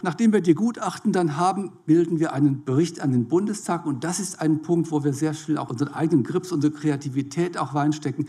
[0.03, 3.85] Nachdem wir die Gutachten dann haben, bilden wir einen Bericht an den Bundestag.
[3.85, 7.59] Und das ist ein Punkt, wo wir sehr viel auch unseren eigenen Grips, unsere Kreativität
[7.59, 8.29] auch reinstecken.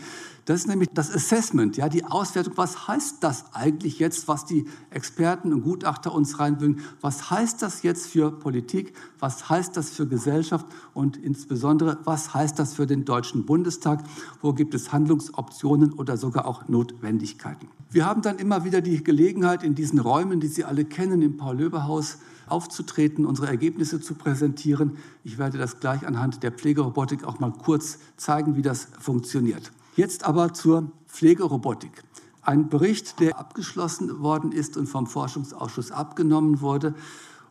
[0.50, 2.54] Das ist nämlich das Assessment, ja, die Auswertung.
[2.56, 6.80] Was heißt das eigentlich jetzt, was die Experten und Gutachter uns reinbringen?
[7.02, 8.94] Was heißt das jetzt für Politik?
[9.20, 10.66] Was heißt das für Gesellschaft?
[10.96, 14.04] Und insbesondere, was heißt das für den Deutschen Bundestag?
[14.42, 17.68] Wo gibt es Handlungsoptionen oder sogar auch Notwendigkeiten?
[17.92, 21.38] Wir haben dann immer wieder die Gelegenheit, in diesen Räumen, die Sie alle kennen, im
[21.38, 24.98] Paul-Löbe-Haus, aufzutreten, unsere Ergebnisse zu präsentieren.
[25.24, 29.72] Ich werde das gleich anhand der Pflegerobotik auch mal kurz zeigen, wie das funktioniert.
[29.96, 32.04] Jetzt aber zur Pflegerobotik.
[32.42, 36.96] Ein Bericht, der abgeschlossen worden ist und vom Forschungsausschuss abgenommen wurde.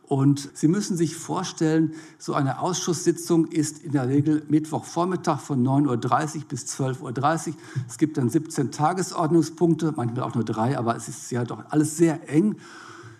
[0.09, 6.37] Und Sie müssen sich vorstellen, so eine Ausschusssitzung ist in der Regel Mittwochvormittag von 9.30
[6.37, 7.53] Uhr bis 12.30 Uhr.
[7.87, 11.95] Es gibt dann 17 Tagesordnungspunkte, manchmal auch nur drei, aber es ist ja doch alles
[11.95, 12.55] sehr eng.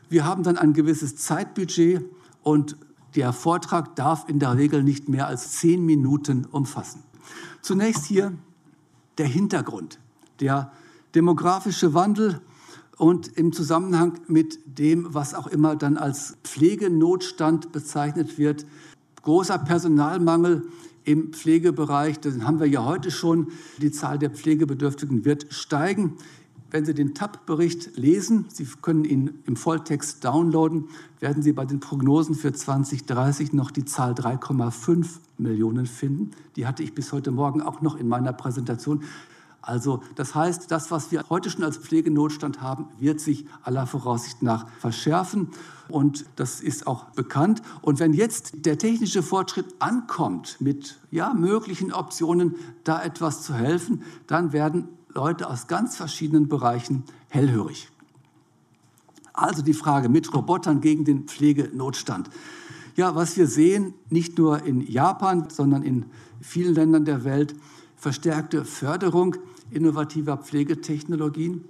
[0.09, 2.03] Wir haben dann ein gewisses Zeitbudget
[2.41, 2.75] und
[3.15, 7.03] der Vortrag darf in der Regel nicht mehr als zehn Minuten umfassen.
[7.61, 8.33] Zunächst hier
[9.19, 9.99] der Hintergrund,
[10.39, 10.71] der
[11.13, 12.41] demografische Wandel
[12.97, 18.65] und im Zusammenhang mit dem, was auch immer dann als Pflegenotstand bezeichnet wird,
[19.21, 20.67] großer Personalmangel
[21.03, 26.17] im Pflegebereich, den haben wir ja heute schon, die Zahl der Pflegebedürftigen wird steigen.
[26.71, 31.79] Wenn Sie den TAP-Bericht lesen, Sie können ihn im Volltext downloaden, werden Sie bei den
[31.79, 35.07] Prognosen für 2030 noch die Zahl 3,5
[35.39, 36.31] Millionen finden.
[36.55, 39.03] Die hatte ich bis heute Morgen auch noch in meiner Präsentation.
[39.61, 44.43] Also das heißt, das, was wir heute schon als Pflegenotstand haben, wird sich aller Voraussicht
[44.43, 45.49] nach verschärfen.
[45.89, 47.63] Und das ist auch bekannt.
[47.81, 54.03] Und wenn jetzt der technische Fortschritt ankommt, mit ja, möglichen Optionen, da etwas zu helfen,
[54.27, 57.89] dann werden Leute aus ganz verschiedenen Bereichen hellhörig.
[59.33, 62.29] Also die Frage mit Robotern gegen den Pflegenotstand.
[62.95, 66.05] Ja, was wir sehen, nicht nur in Japan, sondern in
[66.41, 67.55] vielen Ländern der Welt,
[67.95, 69.35] verstärkte Förderung
[69.71, 71.63] innovativer Pflegetechnologien.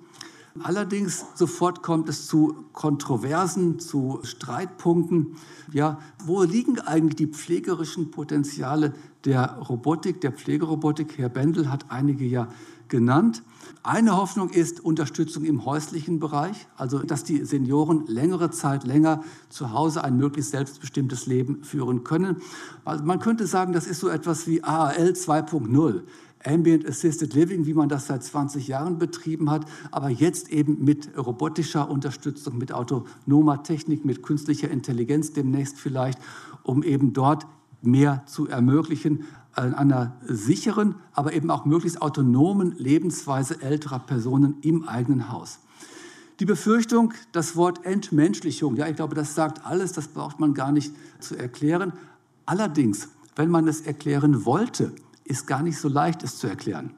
[0.62, 5.36] Allerdings sofort kommt es zu Kontroversen, zu Streitpunkten.
[5.71, 8.93] Ja, wo liegen eigentlich die pflegerischen Potenziale
[9.25, 11.17] der Robotik, der Pflegerobotik?
[11.17, 12.47] Herr Bendel hat einige ja
[12.89, 13.43] genannt.
[13.84, 19.71] Eine Hoffnung ist Unterstützung im häuslichen Bereich, also dass die Senioren längere Zeit länger zu
[19.71, 22.38] Hause ein möglichst selbstbestimmtes Leben führen können.
[22.84, 26.02] Also man könnte sagen, das ist so etwas wie AAL 2.0.
[26.43, 31.10] Ambient Assisted Living, wie man das seit 20 Jahren betrieben hat, aber jetzt eben mit
[31.17, 36.19] robotischer Unterstützung, mit autonomer Technik, mit künstlicher Intelligenz demnächst vielleicht,
[36.63, 37.45] um eben dort
[37.82, 39.25] mehr zu ermöglichen,
[39.57, 45.59] in einer sicheren, aber eben auch möglichst autonomen Lebensweise älterer Personen im eigenen Haus.
[46.39, 50.71] Die Befürchtung, das Wort Entmenschlichung, ja, ich glaube, das sagt alles, das braucht man gar
[50.71, 51.91] nicht zu erklären.
[52.45, 54.93] Allerdings, wenn man es erklären wollte,
[55.25, 56.91] ist gar nicht so leicht, es zu erklären.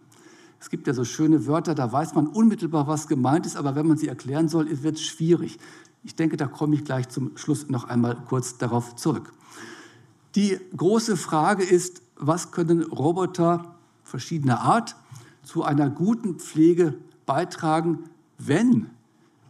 [0.59, 3.87] Es gibt ja so schöne Wörter, da weiß man unmittelbar, was gemeint ist, aber wenn
[3.87, 5.57] man sie erklären soll, wird es schwierig.
[6.03, 9.33] Ich denke, da komme ich gleich zum Schluss noch einmal kurz darauf zurück.
[10.35, 14.95] Die große Frage ist, was können Roboter verschiedener Art
[15.43, 16.93] zu einer guten Pflege
[17.25, 18.05] beitragen,
[18.38, 18.88] wenn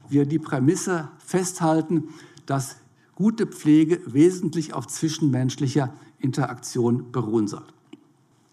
[0.10, 2.10] wir die Prämisse festhalten,
[2.46, 2.78] dass
[3.16, 7.66] gute Pflege wesentlich auf zwischenmenschlicher Interaktion beruhen soll.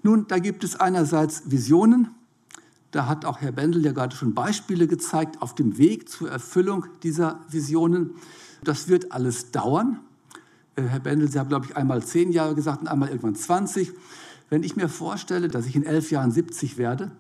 [0.02, 2.08] Nun, da gibt es einerseits Visionen,
[2.90, 6.86] da hat auch Herr Bendel ja gerade schon Beispiele gezeigt auf dem Weg zur Erfüllung
[7.02, 8.14] dieser Visionen.
[8.64, 10.00] Das wird alles dauern.
[10.78, 13.92] Äh, Herr Bendel, Sie haben, glaube ich, einmal zehn Jahre gesagt und einmal irgendwann 20.
[14.48, 17.10] Wenn ich mir vorstelle, dass ich in elf Jahren 70 werde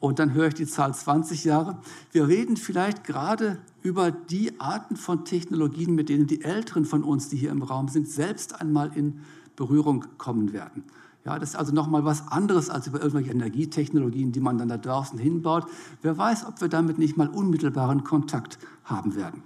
[0.00, 1.78] und dann höre ich die Zahl 20 Jahre,
[2.12, 7.28] wir reden vielleicht gerade über die Arten von Technologien, mit denen die Älteren von uns,
[7.28, 9.20] die hier im Raum sind, selbst einmal in
[9.54, 10.84] Berührung kommen werden.
[11.24, 14.78] Ja, das ist also nochmal was anderes als über irgendwelche Energietechnologien, die man dann da
[14.78, 15.66] draußen hinbaut.
[16.00, 19.42] Wer weiß, ob wir damit nicht mal unmittelbaren Kontakt haben werden.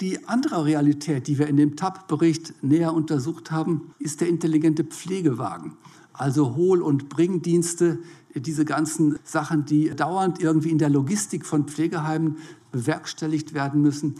[0.00, 5.76] Die andere Realität, die wir in dem TAP-Bericht näher untersucht haben, ist der intelligente Pflegewagen.
[6.12, 7.98] Also Hohl- und Bringdienste,
[8.34, 12.36] diese ganzen Sachen, die dauernd irgendwie in der Logistik von Pflegeheimen
[12.70, 14.14] bewerkstelligt werden müssen,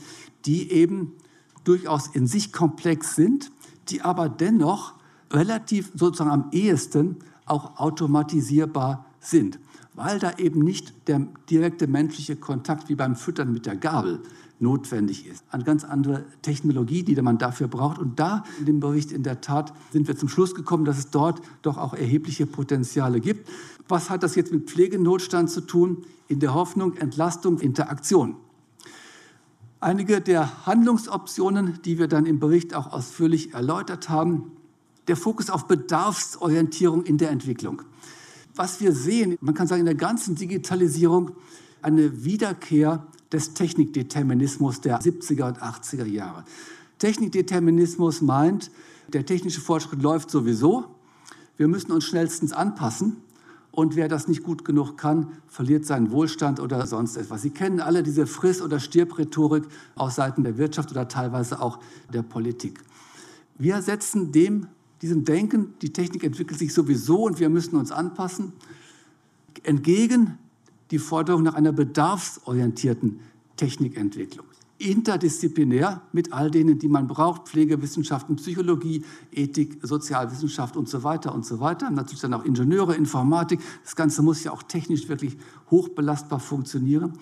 [0.46, 1.12] die eben
[1.62, 3.52] durchaus in sich komplex sind,
[3.88, 4.94] die aber dennoch
[5.30, 9.60] relativ sozusagen am ehesten auch automatisierbar sind,
[9.94, 14.22] weil da eben nicht der direkte menschliche Kontakt wie beim Füttern mit der Gabel
[14.60, 15.44] notwendig ist.
[15.50, 17.98] Eine ganz andere Technologie, die man dafür braucht.
[17.98, 21.10] Und da in dem Bericht in der Tat sind wir zum Schluss gekommen, dass es
[21.10, 23.48] dort doch auch erhebliche Potenziale gibt.
[23.88, 26.04] Was hat das jetzt mit Pflegenotstand zu tun?
[26.28, 28.36] In der Hoffnung, Entlastung, Interaktion.
[29.80, 34.52] Einige der Handlungsoptionen, die wir dann im Bericht auch ausführlich erläutert haben,
[35.06, 37.82] der Fokus auf Bedarfsorientierung in der Entwicklung.
[38.54, 41.30] was wir sehen, man kann sagen, in der ganzen Digitalisierung
[41.80, 46.44] eine Wiederkehr des Technikdeterminismus der 70er und 80er Jahre.
[46.98, 48.70] Technikdeterminismus meint,
[49.08, 50.94] der technische Fortschritt läuft sowieso,
[51.56, 53.16] wir müssen uns schnellstens anpassen
[53.70, 57.42] und wer das nicht gut genug kann, verliert seinen Wohlstand oder sonst etwas.
[57.42, 59.64] Sie kennen alle diese Friss- oder Stirb-Rhetorik
[59.94, 61.78] aus Seiten der Wirtschaft oder teilweise auch
[62.12, 62.80] der Politik.
[63.58, 64.68] Wir setzen dem,
[65.02, 68.52] diesem Denken, die Technik entwickelt sich sowieso und wir müssen uns anpassen,
[69.64, 70.38] entgegen
[70.90, 73.20] die Forderung nach einer bedarfsorientierten
[73.56, 74.46] Technikentwicklung.
[74.78, 81.44] Interdisziplinär mit all denen, die man braucht, Pflegewissenschaften, Psychologie, Ethik, Sozialwissenschaft und so weiter und
[81.44, 81.90] so weiter.
[81.90, 83.60] Natürlich dann auch Ingenieure, Informatik.
[83.82, 85.36] Das Ganze muss ja auch technisch wirklich
[85.70, 87.14] hochbelastbar funktionieren.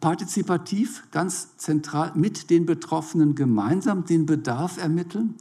[0.00, 5.36] Partizipativ, ganz zentral, mit den Betroffenen gemeinsam den Bedarf ermitteln.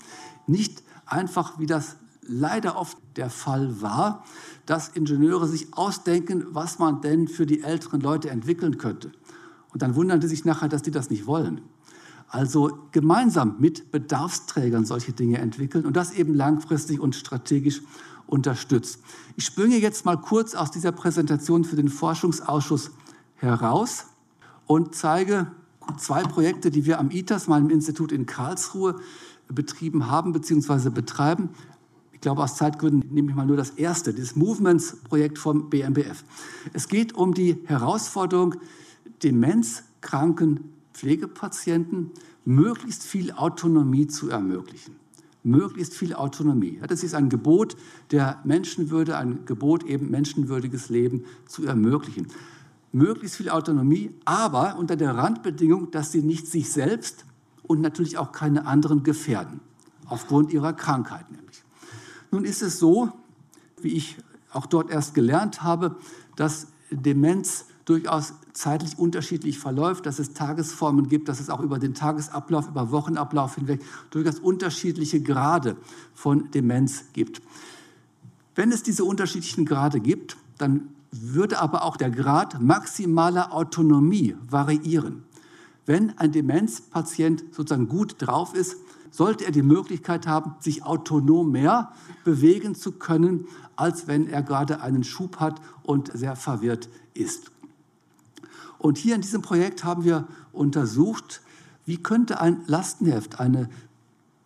[0.48, 1.98] Nicht einfach, wie das
[2.28, 4.24] leider oft der Fall war,
[4.66, 9.12] dass Ingenieure sich ausdenken, was man denn für die älteren Leute entwickeln könnte.
[9.72, 11.62] Und dann wundern die sich nachher, dass die das nicht wollen.
[12.28, 17.82] Also gemeinsam mit Bedarfsträgern solche Dinge entwickeln und das eben langfristig und strategisch
[18.26, 19.00] unterstützt.
[19.36, 22.92] Ich springe jetzt mal kurz aus dieser Präsentation für den Forschungsausschuss
[23.36, 24.06] heraus
[24.66, 25.52] und zeige
[25.98, 28.96] zwei Projekte, die wir am ITAS, meinem Institut in Karlsruhe,
[29.50, 30.90] betrieben haben bzw.
[30.90, 31.50] betreiben
[32.24, 36.24] glaube, aus Zeitgründen nehme ich mal nur das erste, das Movements-Projekt vom BMBF.
[36.74, 38.56] Es geht um die Herausforderung,
[39.22, 42.12] demenzkranken Pflegepatienten
[42.46, 44.96] möglichst viel Autonomie zu ermöglichen.
[45.44, 46.80] Möglichst viel Autonomie.
[46.88, 47.76] Das ist ein Gebot
[48.12, 52.28] der Menschenwürde, ein Gebot, eben menschenwürdiges Leben zu ermöglichen.
[52.94, 57.26] Möglichst viel Autonomie, aber unter der Randbedingung, dass sie nicht sich selbst
[57.64, 59.60] und natürlich auch keine anderen gefährden,
[60.06, 61.43] aufgrund ihrer Krankheit nämlich.
[62.34, 63.12] Nun ist es so,
[63.80, 64.18] wie ich
[64.52, 65.98] auch dort erst gelernt habe,
[66.36, 71.94] dass Demenz durchaus zeitlich unterschiedlich verläuft, dass es Tagesformen gibt, dass es auch über den
[71.94, 75.78] Tagesablauf, über Wochenablauf hinweg durchaus unterschiedliche Grade
[76.16, 77.44] von Demenz gibt.
[78.56, 85.22] Wenn es diese unterschiedlichen Grade gibt, dann würde aber auch der Grad maximaler Autonomie variieren.
[85.86, 88.78] Wenn ein Demenzpatient sozusagen gut drauf ist,
[89.14, 91.92] sollte er die Möglichkeit haben, sich autonom mehr
[92.24, 93.46] bewegen zu können,
[93.76, 97.52] als wenn er gerade einen Schub hat und sehr verwirrt ist.
[98.80, 101.42] Und hier in diesem Projekt haben wir untersucht,
[101.86, 103.70] wie könnte ein Lastenheft, eine,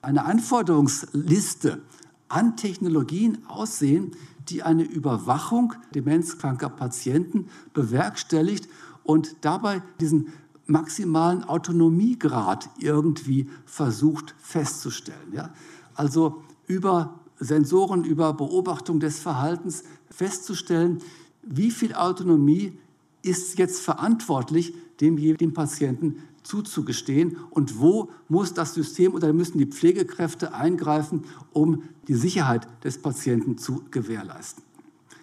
[0.01, 1.81] eine Anforderungsliste
[2.27, 4.11] an Technologien aussehen,
[4.49, 8.67] die eine Überwachung demenzkranker Patienten bewerkstelligt
[9.03, 10.27] und dabei diesen
[10.67, 15.33] maximalen Autonomiegrad irgendwie versucht festzustellen.
[15.33, 15.53] Ja?
[15.95, 20.99] Also über Sensoren, über Beobachtung des Verhaltens festzustellen,
[21.43, 22.77] wie viel Autonomie
[23.21, 29.65] ist jetzt verantwortlich, dem, dem Patienten zuzugestehen und wo muss das System oder müssen die
[29.65, 34.63] Pflegekräfte eingreifen, um die Sicherheit des Patienten zu gewährleisten.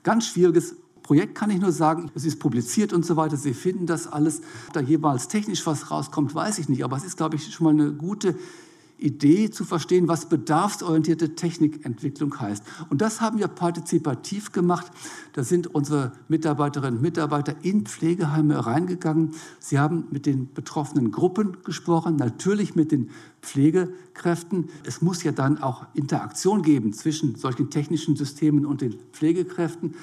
[0.03, 3.37] Ganz schwieriges Projekt kann ich nur sagen, es ist publiziert und so weiter.
[3.37, 4.41] Sie finden das alles.
[4.69, 6.83] Ob da jeweils technisch was rauskommt, weiß ich nicht.
[6.83, 8.35] Aber es ist, glaube ich, schon mal eine gute
[8.97, 12.65] Idee zu verstehen, was bedarfsorientierte Technikentwicklung heißt.
[12.89, 14.91] Und das haben wir partizipativ gemacht.
[15.35, 19.33] Da sind unsere Mitarbeiterinnen und Mitarbeiter in Pflegeheime reingegangen.
[19.59, 23.11] Sie haben mit den betroffenen Gruppen gesprochen, natürlich mit den
[23.43, 24.71] Pflegekräften.
[24.87, 29.95] Es muss ja dann auch Interaktion geben zwischen solchen technischen Systemen und den Pflegekräften.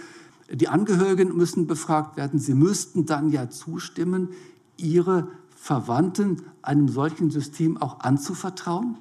[0.52, 2.40] Die Angehörigen müssen befragt werden.
[2.40, 4.30] Sie müssten dann ja zustimmen,
[4.78, 8.98] ihre Verwandten einem solchen System auch anzuvertrauen.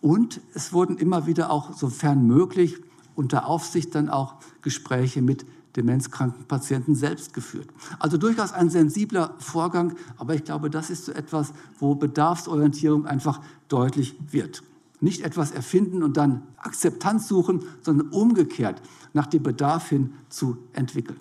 [0.00, 2.76] Und es wurden immer wieder auch, sofern möglich,
[3.14, 7.68] unter Aufsicht dann auch Gespräche mit demenzkranken Patienten selbst geführt.
[7.98, 13.40] Also durchaus ein sensibler Vorgang, aber ich glaube, das ist so etwas, wo Bedarfsorientierung einfach
[13.68, 14.62] deutlich wird.
[15.00, 18.80] Nicht etwas erfinden und dann Akzeptanz suchen, sondern umgekehrt
[19.12, 21.20] nach dem Bedarf hin zu entwickeln.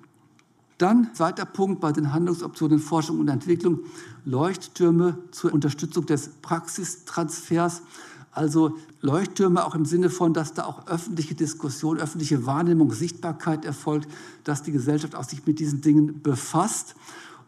[0.77, 3.79] Dann zweiter Punkt bei den Handlungsoptionen Forschung und Entwicklung,
[4.25, 7.83] Leuchttürme zur Unterstützung des Praxistransfers.
[8.31, 14.09] Also Leuchttürme auch im Sinne von, dass da auch öffentliche Diskussion, öffentliche Wahrnehmung, Sichtbarkeit erfolgt,
[14.43, 16.95] dass die Gesellschaft auch sich mit diesen Dingen befasst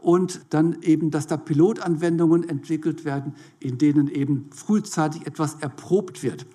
[0.06, 6.46] und dann eben, dass da Pilotanwendungen entwickelt werden, in denen eben frühzeitig etwas erprobt wird.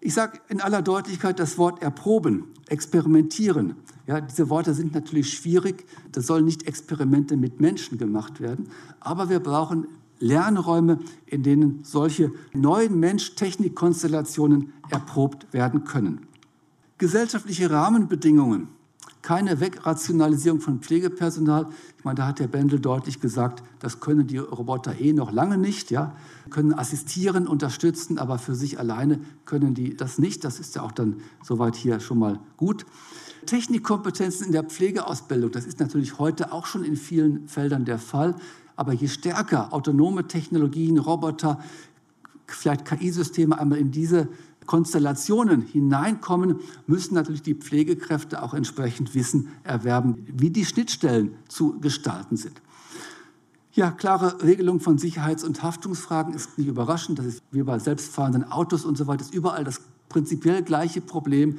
[0.00, 3.76] Ich sage in aller Deutlichkeit das Wort erproben, experimentieren.
[4.08, 5.86] Ja, diese Worte sind natürlich schwierig.
[6.10, 8.66] Da sollen nicht Experimente mit Menschen gemacht werden.
[8.98, 9.86] Aber wir brauchen
[10.18, 16.26] Lernräume, in denen solche neuen Mensch-Technik-Konstellationen erprobt werden können.
[16.98, 18.66] Gesellschaftliche Rahmenbedingungen
[19.22, 21.68] keine Wegrationalisierung von Pflegepersonal.
[21.96, 25.56] Ich meine, da hat Herr Bendel deutlich gesagt, das können die Roboter eh noch lange
[25.56, 26.16] nicht, ja,
[26.50, 30.44] können assistieren, unterstützen, aber für sich alleine können die das nicht.
[30.44, 32.84] Das ist ja auch dann soweit hier schon mal gut.
[33.46, 38.34] Technikkompetenzen in der Pflegeausbildung, das ist natürlich heute auch schon in vielen Feldern der Fall.
[38.74, 41.60] Aber je stärker autonome Technologien, Roboter,
[42.46, 44.28] vielleicht KI-Systeme einmal in diese
[44.66, 52.36] Konstellationen hineinkommen, müssen natürlich die Pflegekräfte auch entsprechend Wissen erwerben, wie die Schnittstellen zu gestalten
[52.36, 52.60] sind.
[53.74, 57.18] Ja, klare Regelung von Sicherheits- und Haftungsfragen ist nicht überraschend.
[57.18, 61.58] Das ist wie bei selbstfahrenden Autos und so weiter, ist überall das prinzipiell gleiche Problem.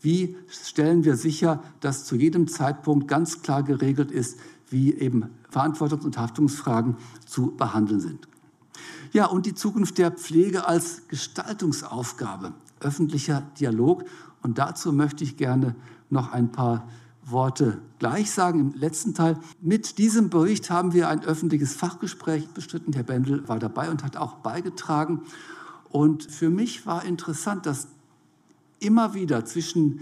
[0.00, 4.40] Wie stellen wir sicher, dass zu jedem Zeitpunkt ganz klar geregelt ist,
[4.70, 8.26] wie eben Verantwortungs- und Haftungsfragen zu behandeln sind?
[9.12, 14.04] Ja, und die Zukunft der Pflege als Gestaltungsaufgabe, öffentlicher Dialog.
[14.40, 15.74] Und dazu möchte ich gerne
[16.08, 16.88] noch ein paar
[17.24, 19.38] Worte gleich sagen im letzten Teil.
[19.60, 22.94] Mit diesem Bericht haben wir ein öffentliches Fachgespräch bestritten.
[22.94, 25.20] Herr Bendel war dabei und hat auch beigetragen.
[25.90, 27.88] Und für mich war interessant, dass
[28.80, 30.00] immer wieder zwischen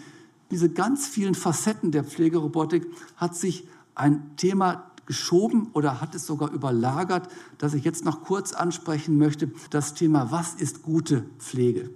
[0.52, 2.86] diese ganz vielen Facetten der Pflegerobotik
[3.16, 8.52] hat sich ein Thema geschoben oder hat es sogar überlagert, das ich jetzt noch kurz
[8.52, 11.90] ansprechen möchte, das Thema, was ist gute Pflege?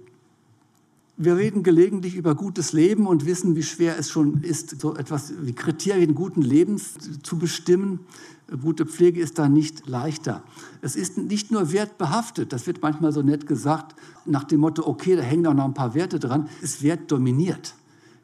[1.15, 5.31] Wir reden gelegentlich über gutes Leben und wissen, wie schwer es schon ist, so etwas
[5.39, 8.01] wie Kriterien guten Lebens zu bestimmen.
[8.61, 10.43] Gute Pflege ist da nicht leichter.
[10.81, 13.95] Es ist nicht nur wertbehaftet, das wird manchmal so nett gesagt,
[14.25, 17.75] nach dem Motto, okay, da hängen auch noch ein paar Werte dran, ist wertdominiert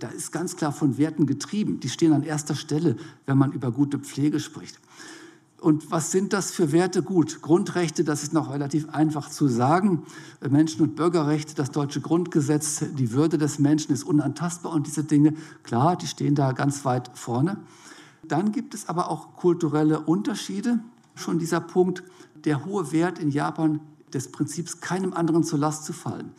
[0.02, 1.80] da ist ganz klar von Werten getrieben.
[1.80, 2.96] Die stehen an erster Stelle,
[3.28, 4.80] wenn man über gute Pflege spricht.
[5.60, 7.04] Und was sind das für Werte?
[7.04, 10.02] Gut, Grundrechte, das ist noch relativ einfach zu sagen.
[10.50, 15.36] Menschen- und Bürgerrechte, das deutsche Grundgesetz, die Würde des Menschen ist unantastbar und diese Dinge,
[15.62, 17.58] klar, die stehen da ganz weit vorne.
[18.28, 20.80] Dann gibt es aber auch kulturelle Unterschiede.
[21.14, 22.02] Schon dieser Punkt,
[22.44, 23.82] der hohe Wert in Japan
[24.12, 26.32] des Prinzips, keinem anderen zur Last zu fallen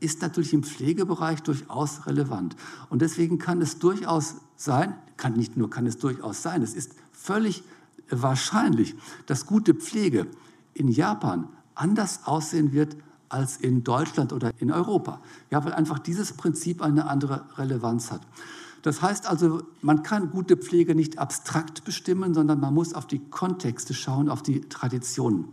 [0.00, 2.56] ist natürlich im Pflegebereich durchaus relevant.
[2.90, 6.92] Und deswegen kann es durchaus sein, kann nicht nur, kann es durchaus sein, es ist
[7.12, 7.62] völlig
[8.10, 8.94] wahrscheinlich,
[9.26, 10.26] dass gute Pflege
[10.74, 12.96] in Japan anders aussehen wird
[13.28, 15.20] als in Deutschland oder in Europa.
[15.50, 18.20] Ja, weil einfach dieses Prinzip eine andere Relevanz hat.
[18.82, 23.18] Das heißt also, man kann gute Pflege nicht abstrakt bestimmen, sondern man muss auf die
[23.18, 25.46] Kontexte schauen, auf die Traditionen.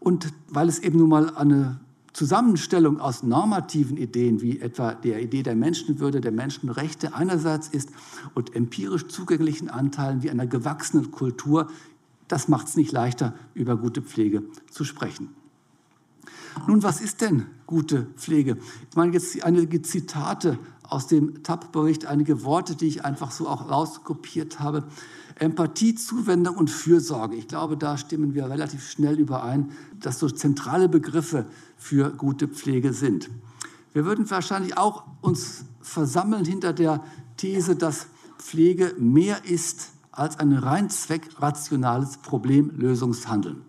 [0.00, 1.78] Und weil es eben nun mal eine
[2.12, 7.88] Zusammenstellung aus normativen Ideen, wie etwa der Idee der Menschenwürde, der Menschenrechte einerseits ist
[8.34, 11.68] und empirisch zugänglichen Anteilen wie einer gewachsenen Kultur,
[12.28, 15.30] das macht es nicht leichter, über gute Pflege zu sprechen.
[16.66, 18.58] Nun, was ist denn gute Pflege?
[18.90, 23.70] Ich meine jetzt einige Zitate aus dem TAP-Bericht, einige Worte, die ich einfach so auch
[23.70, 24.84] rauskopiert habe.
[25.36, 27.36] Empathie, Zuwendung und Fürsorge.
[27.36, 29.70] Ich glaube, da stimmen wir relativ schnell überein,
[30.00, 33.30] dass so zentrale Begriffe für gute Pflege sind.
[33.92, 37.04] Wir würden wahrscheinlich auch uns versammeln hinter der
[37.36, 38.06] These, dass
[38.38, 43.62] Pflege mehr ist als ein rein zweckrationales Problemlösungshandeln.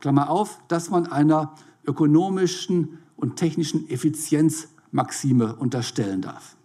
[0.00, 1.54] Klammer auf, dass man einer
[1.86, 6.56] ökonomischen und technischen Effizienzmaxime unterstellen darf.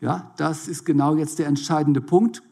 [0.00, 2.42] Ja, das ist genau jetzt der entscheidende Punkt.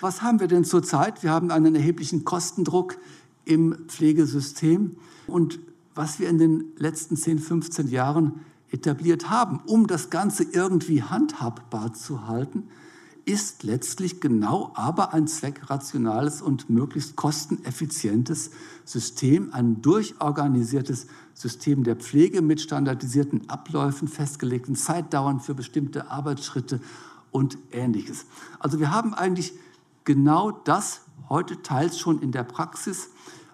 [0.00, 1.22] Was haben wir denn zurzeit?
[1.22, 2.96] Wir haben einen erheblichen Kostendruck
[3.44, 4.96] im Pflegesystem.
[5.26, 5.58] Und
[5.94, 11.94] was wir in den letzten 10, 15 Jahren etabliert haben, um das Ganze irgendwie handhabbar
[11.94, 12.64] zu halten,
[13.24, 18.50] ist letztlich genau aber ein zweckrationales und möglichst kosteneffizientes
[18.86, 26.80] System, ein durchorganisiertes System der Pflege mit standardisierten Abläufen, festgelegten Zeitdauern für bestimmte Arbeitsschritte
[27.30, 28.24] und ähnliches.
[28.60, 29.52] Also wir haben eigentlich
[30.08, 33.10] genau das heute teils schon in der Praxis.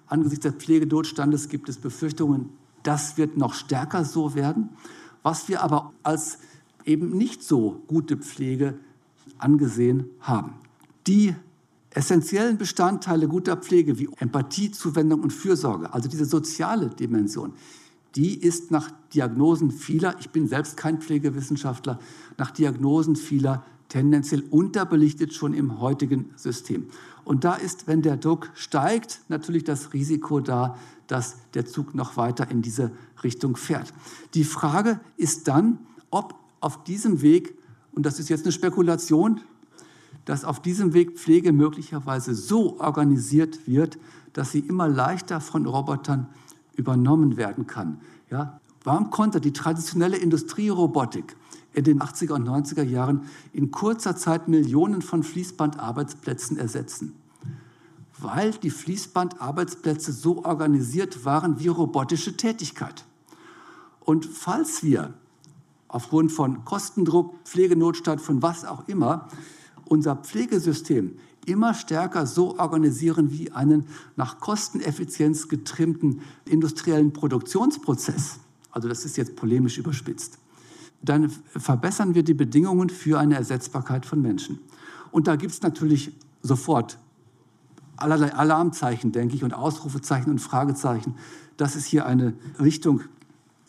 [0.06, 2.50] Angesichts des Pflegenotstandes gibt es Befürchtungen,
[2.84, 4.68] das wird noch stärker so werden.
[5.24, 6.38] Was wir aber als
[6.84, 8.78] eben nicht so gute Pflege
[9.38, 10.52] angesehen haben.
[11.08, 11.34] Die
[11.90, 17.52] essentiellen Bestandteile guter Pflege wie Empathie, Zuwendung und Fürsorge, also diese soziale Dimension,
[18.14, 21.98] die ist nach Diagnosen vieler, ich bin selbst kein Pflegewissenschaftler,
[22.38, 26.86] nach Diagnosen vieler tendenziell unterbelichtet schon im heutigen System.
[27.24, 30.76] Und da ist, wenn der Druck steigt, natürlich das Risiko da,
[31.06, 32.90] dass der Zug noch weiter in diese
[33.22, 33.92] Richtung fährt.
[34.34, 35.78] Die Frage ist dann,
[36.10, 37.54] ob auf diesem Weg,
[37.92, 39.40] und das ist jetzt eine Spekulation,
[40.24, 43.98] dass auf diesem Weg Pflege möglicherweise so organisiert wird,
[44.32, 46.28] dass sie immer leichter von Robotern
[46.76, 48.00] übernommen werden kann.
[48.30, 51.36] Ja, Warum konnte die traditionelle Industrierobotik
[51.72, 53.22] in den 80er und 90er Jahren
[53.54, 57.14] in kurzer Zeit Millionen von Fließbandarbeitsplätzen ersetzen?
[58.18, 63.06] Weil die Fließbandarbeitsplätze so organisiert waren wie robotische Tätigkeit.
[64.00, 65.14] Und falls wir
[65.88, 69.28] aufgrund von Kostendruck, Pflegenotstand, von was auch immer,
[69.86, 71.16] unser Pflegesystem
[71.46, 78.40] immer stärker so organisieren wie einen nach Kosteneffizienz getrimmten industriellen Produktionsprozess,
[78.74, 80.38] also das ist jetzt polemisch überspitzt,
[81.00, 84.58] dann verbessern wir die Bedingungen für eine Ersetzbarkeit von Menschen.
[85.12, 86.12] Und da gibt es natürlich
[86.42, 86.98] sofort
[87.96, 91.14] allerlei Alarmzeichen, denke ich, und Ausrufezeichen und Fragezeichen.
[91.56, 93.02] Das ist hier eine Richtung,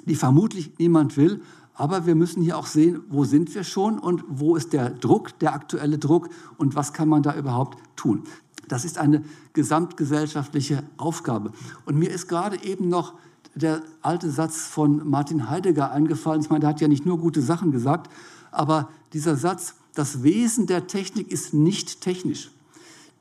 [0.05, 1.41] die vermutlich niemand will.
[1.75, 5.37] Aber wir müssen hier auch sehen, wo sind wir schon und wo ist der Druck,
[5.39, 8.23] der aktuelle Druck und was kann man da überhaupt tun.
[8.67, 11.51] Das ist eine gesamtgesellschaftliche Aufgabe.
[11.85, 13.13] Und mir ist gerade eben noch
[13.55, 16.41] der alte Satz von Martin Heidegger eingefallen.
[16.41, 18.11] Ich meine, der hat ja nicht nur gute Sachen gesagt,
[18.51, 22.51] aber dieser Satz, das Wesen der Technik ist nicht technisch.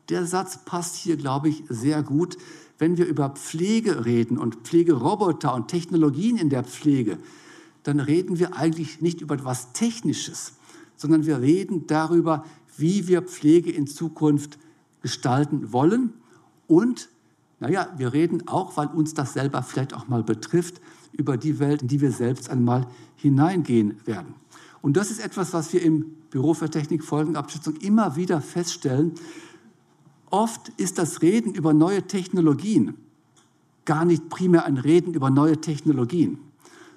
[0.09, 2.37] Der Satz passt hier, glaube ich, sehr gut.
[2.79, 7.19] Wenn wir über Pflege reden und Pflegeroboter und Technologien in der Pflege,
[7.85, 10.55] dann reden wir eigentlich nicht über etwas Technisches,
[10.97, 12.45] sondern wir reden darüber,
[12.77, 14.59] wie wir Pflege in Zukunft
[15.01, 16.13] gestalten wollen.
[16.67, 17.09] Und,
[17.65, 21.81] naja, wir reden auch, weil uns das selber vielleicht auch mal betrifft, über die Welt,
[21.81, 22.87] in die wir selbst einmal
[23.17, 24.35] hineingehen werden.
[24.83, 29.13] Und das ist etwas, was wir im Büro für Technikfolgenabschätzung immer wieder feststellen.
[30.29, 32.97] Oft ist das Reden über neue Technologien
[33.87, 36.37] gar nicht primär ein Reden über neue Technologien,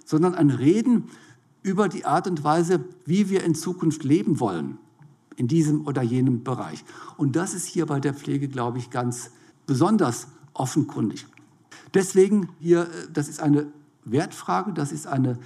[0.03, 1.05] sondern ein Reden
[1.63, 4.80] über die Art und Weise, wie wir in Zukunft leben wollen,
[5.38, 6.84] in diesem oder jenem Bereich.
[7.15, 9.32] Und das ist hier bei der Pflege, glaube ich, ganz
[9.65, 10.28] besonders
[10.60, 11.28] offenkundig.
[11.93, 13.68] Deswegen hier, äh, das ist eine
[14.05, 15.38] Wertfrage, das ist eine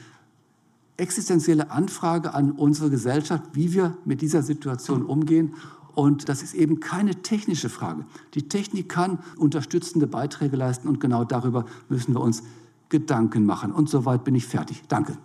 [0.98, 5.56] existenzielle Anfrage an unsere Gesellschaft, wie wir mit dieser Situation umgehen.
[5.94, 8.06] Und das ist eben keine technische Frage.
[8.34, 12.44] Die Technik kann unterstützende Beiträge leisten und genau darüber müssen wir uns
[12.90, 13.72] Gedanken machen.
[13.72, 14.84] Und soweit bin ich fertig.
[14.88, 15.18] Danke.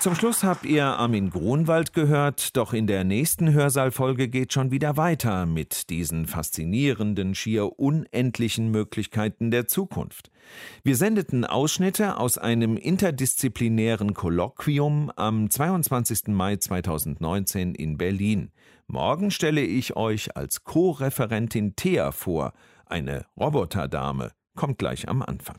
[0.00, 4.96] Zum Schluss habt ihr Armin Grunwald gehört, doch in der nächsten Hörsaalfolge geht schon wieder
[4.96, 10.30] weiter mit diesen faszinierenden, schier unendlichen Möglichkeiten der Zukunft.
[10.82, 16.28] Wir sendeten Ausschnitte aus einem interdisziplinären Kolloquium am 22.
[16.28, 18.52] Mai 2019 in Berlin.
[18.86, 22.54] Morgen stelle ich euch als Co-Referentin Thea vor,
[22.86, 24.32] eine Roboterdame.
[24.56, 25.56] Kommt gleich am Anfang.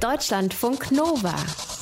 [0.00, 1.34] Deutschlandfunk Nova.